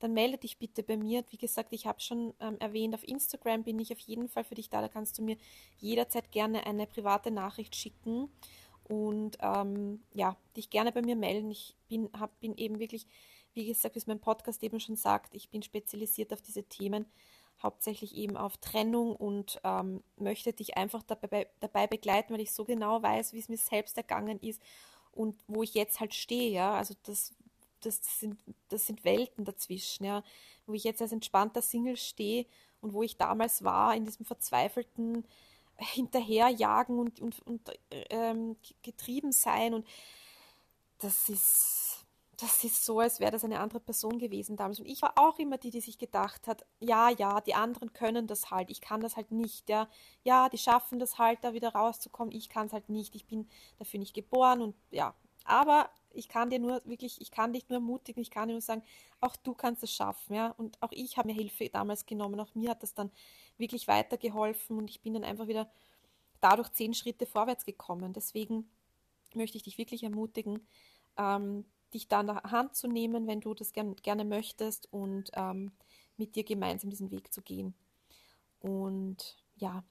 dann 0.00 0.12
melde 0.12 0.38
dich 0.38 0.58
bitte 0.58 0.82
bei 0.82 0.96
mir. 0.96 1.24
Wie 1.30 1.36
gesagt, 1.36 1.72
ich 1.72 1.86
habe 1.86 2.00
schon 2.00 2.34
ähm, 2.40 2.56
erwähnt, 2.58 2.94
auf 2.94 3.06
Instagram 3.06 3.62
bin 3.62 3.78
ich 3.78 3.92
auf 3.92 4.00
jeden 4.00 4.28
Fall 4.28 4.44
für 4.44 4.56
dich 4.56 4.68
da. 4.68 4.80
Da 4.80 4.88
kannst 4.88 5.16
du 5.16 5.22
mir 5.22 5.36
jederzeit 5.78 6.32
gerne 6.32 6.66
eine 6.66 6.86
private 6.86 7.30
Nachricht 7.30 7.76
schicken 7.76 8.28
und 8.88 9.38
ähm, 9.40 10.02
ja, 10.12 10.36
dich 10.56 10.70
gerne 10.70 10.90
bei 10.90 11.02
mir 11.02 11.16
melden. 11.16 11.50
Ich 11.50 11.76
bin, 11.88 12.10
hab, 12.18 12.38
bin 12.40 12.56
eben 12.56 12.80
wirklich, 12.80 13.06
wie 13.54 13.66
gesagt, 13.66 13.94
wie 13.94 14.00
es 14.00 14.06
mein 14.08 14.20
Podcast 14.20 14.62
eben 14.62 14.80
schon 14.80 14.96
sagt, 14.96 15.34
ich 15.34 15.50
bin 15.50 15.62
spezialisiert 15.62 16.32
auf 16.32 16.42
diese 16.42 16.64
Themen, 16.64 17.06
hauptsächlich 17.62 18.14
eben 18.14 18.36
auf 18.36 18.56
Trennung 18.58 19.16
und 19.16 19.60
ähm, 19.64 20.02
möchte 20.16 20.52
dich 20.52 20.76
einfach 20.76 21.02
dabei, 21.02 21.48
dabei 21.60 21.86
begleiten, 21.86 22.34
weil 22.34 22.40
ich 22.40 22.52
so 22.52 22.64
genau 22.64 23.02
weiß, 23.02 23.32
wie 23.32 23.38
es 23.38 23.48
mir 23.48 23.56
selbst 23.56 23.96
ergangen 23.96 24.38
ist 24.40 24.62
und 25.12 25.36
wo 25.46 25.62
ich 25.62 25.74
jetzt 25.74 26.00
halt 26.00 26.14
stehe, 26.14 26.50
ja, 26.50 26.74
also 26.74 26.94
das, 27.04 27.32
das, 27.80 28.00
sind, 28.20 28.38
das 28.68 28.86
sind 28.86 29.04
Welten 29.04 29.44
dazwischen, 29.44 30.04
ja. 30.04 30.22
Wo 30.66 30.74
ich 30.74 30.84
jetzt 30.84 31.02
als 31.02 31.12
entspannter 31.12 31.62
Single 31.62 31.96
stehe 31.96 32.46
und 32.80 32.92
wo 32.92 33.02
ich 33.02 33.16
damals 33.16 33.64
war, 33.64 33.94
in 33.94 34.04
diesem 34.04 34.26
verzweifelten 34.26 35.24
Hinterherjagen 35.76 36.98
und, 36.98 37.20
und, 37.20 37.40
und 37.40 37.70
ähm, 37.90 38.56
getrieben 38.82 39.32
sein. 39.32 39.74
Und 39.74 39.86
das 40.98 41.28
ist, 41.28 41.93
das 42.40 42.64
ist 42.64 42.84
so, 42.84 43.00
als 43.00 43.20
wäre 43.20 43.30
das 43.32 43.44
eine 43.44 43.60
andere 43.60 43.80
Person 43.80 44.18
gewesen 44.18 44.56
damals. 44.56 44.80
Und 44.80 44.86
ich 44.86 45.02
war 45.02 45.12
auch 45.16 45.38
immer 45.38 45.58
die, 45.58 45.70
die 45.70 45.80
sich 45.80 45.98
gedacht 45.98 46.46
hat, 46.46 46.64
ja, 46.80 47.10
ja, 47.10 47.40
die 47.40 47.54
anderen 47.54 47.92
können 47.92 48.26
das 48.26 48.50
halt, 48.50 48.70
ich 48.70 48.80
kann 48.80 49.00
das 49.00 49.16
halt 49.16 49.30
nicht, 49.32 49.68
ja. 49.68 49.88
Ja, 50.22 50.48
die 50.48 50.58
schaffen 50.58 50.98
das 50.98 51.18
halt, 51.18 51.42
da 51.42 51.52
wieder 51.54 51.70
rauszukommen, 51.74 52.34
ich 52.34 52.48
kann 52.48 52.66
es 52.66 52.72
halt 52.72 52.88
nicht, 52.88 53.14
ich 53.14 53.26
bin 53.26 53.48
dafür 53.78 54.00
nicht 54.00 54.14
geboren 54.14 54.62
und 54.62 54.74
ja. 54.90 55.14
Aber 55.44 55.90
ich 56.10 56.28
kann 56.28 56.48
dir 56.50 56.58
nur 56.58 56.80
wirklich, 56.86 57.20
ich 57.20 57.30
kann 57.30 57.52
dich 57.52 57.68
nur 57.68 57.78
ermutigen, 57.78 58.22
ich 58.22 58.30
kann 58.30 58.48
dir 58.48 58.54
nur 58.54 58.62
sagen, 58.62 58.82
auch 59.20 59.36
du 59.36 59.54
kannst 59.54 59.82
es 59.82 59.92
schaffen, 59.92 60.34
ja. 60.34 60.48
Und 60.56 60.80
auch 60.82 60.92
ich 60.92 61.16
habe 61.18 61.28
mir 61.28 61.34
Hilfe 61.34 61.68
damals 61.68 62.06
genommen, 62.06 62.40
auch 62.40 62.54
mir 62.54 62.70
hat 62.70 62.82
das 62.82 62.94
dann 62.94 63.10
wirklich 63.58 63.88
weitergeholfen 63.88 64.78
und 64.78 64.90
ich 64.90 65.02
bin 65.02 65.14
dann 65.14 65.24
einfach 65.24 65.46
wieder 65.46 65.70
dadurch 66.40 66.70
zehn 66.72 66.94
Schritte 66.94 67.26
vorwärts 67.26 67.64
gekommen. 67.64 68.12
Deswegen 68.12 68.70
möchte 69.34 69.56
ich 69.56 69.62
dich 69.64 69.78
wirklich 69.78 70.02
ermutigen, 70.02 70.66
ähm, 71.16 71.64
dich 71.94 72.08
da 72.08 72.20
an 72.20 72.26
der 72.26 72.42
Hand 72.42 72.76
zu 72.76 72.88
nehmen, 72.88 73.26
wenn 73.26 73.40
du 73.40 73.54
das 73.54 73.72
gern, 73.72 73.96
gerne 73.96 74.24
möchtest 74.24 74.92
und 74.92 75.30
ähm, 75.34 75.72
mit 76.16 76.36
dir 76.36 76.44
gemeinsam 76.44 76.90
diesen 76.90 77.10
Weg 77.10 77.32
zu 77.32 77.42
gehen. 77.42 77.74
Und 78.60 79.36
ja, 79.56 79.84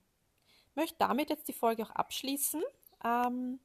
möchte 0.76 0.98
damit 1.00 1.30
jetzt 1.30 1.48
die 1.48 1.54
Folge 1.54 1.84
auch 1.84 1.92
abschließen. 1.92 2.62
Ähm, 3.04 3.60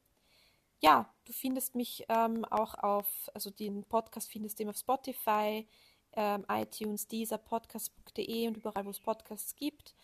ja, 0.81 1.13
du 1.25 1.33
findest 1.33 1.75
mich 1.75 2.05
ähm, 2.09 2.45
auch 2.45 2.75
auf, 2.75 3.31
also 3.35 3.51
den 3.51 3.85
Podcast 3.85 4.31
findest 4.31 4.59
du 4.59 4.63
eben 4.63 4.71
auf 4.71 4.77
Spotify, 4.77 5.67
ähm, 6.13 6.45
iTunes, 6.49 7.07
Deezer, 7.07 7.39
Podcast.de 7.39 8.49
und 8.49 8.57
überall, 8.57 8.85
wo 8.85 8.91
es 8.91 9.01
Podcasts 9.01 9.55
gibt. 9.57 9.95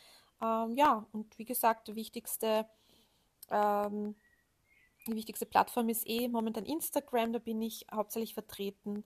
Ähm, 0.42 0.76
ja, 0.76 1.06
und 1.12 1.38
wie 1.38 1.44
gesagt, 1.44 1.88
die 1.88 1.94
wichtigste, 1.94 2.66
ähm, 3.50 4.16
die 5.06 5.14
wichtigste 5.14 5.46
Plattform 5.46 5.88
ist 5.88 6.08
eh 6.08 6.28
momentan 6.28 6.64
Instagram, 6.64 7.32
da 7.32 7.38
bin 7.38 7.60
ich 7.62 7.86
hauptsächlich 7.92 8.34
vertreten. 8.34 9.04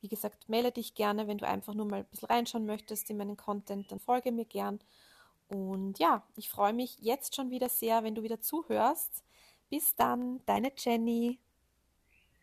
Wie 0.00 0.08
gesagt, 0.08 0.48
melde 0.48 0.72
dich 0.72 0.94
gerne, 0.94 1.28
wenn 1.28 1.38
du 1.38 1.46
einfach 1.46 1.74
nur 1.74 1.86
mal 1.86 2.00
ein 2.00 2.06
bisschen 2.06 2.28
reinschauen 2.28 2.66
möchtest 2.66 3.08
in 3.10 3.16
meinen 3.16 3.36
Content, 3.36 3.90
dann 3.92 4.00
folge 4.00 4.32
mir 4.32 4.44
gern. 4.44 4.80
Und 5.48 5.98
ja, 5.98 6.26
ich 6.36 6.48
freue 6.48 6.72
mich 6.72 6.98
jetzt 7.00 7.36
schon 7.36 7.50
wieder 7.50 7.68
sehr, 7.68 8.02
wenn 8.04 8.14
du 8.14 8.22
wieder 8.22 8.40
zuhörst. 8.40 9.22
Bis 9.68 9.94
dann, 9.94 10.40
deine 10.46 10.72
Jenny. 10.76 11.38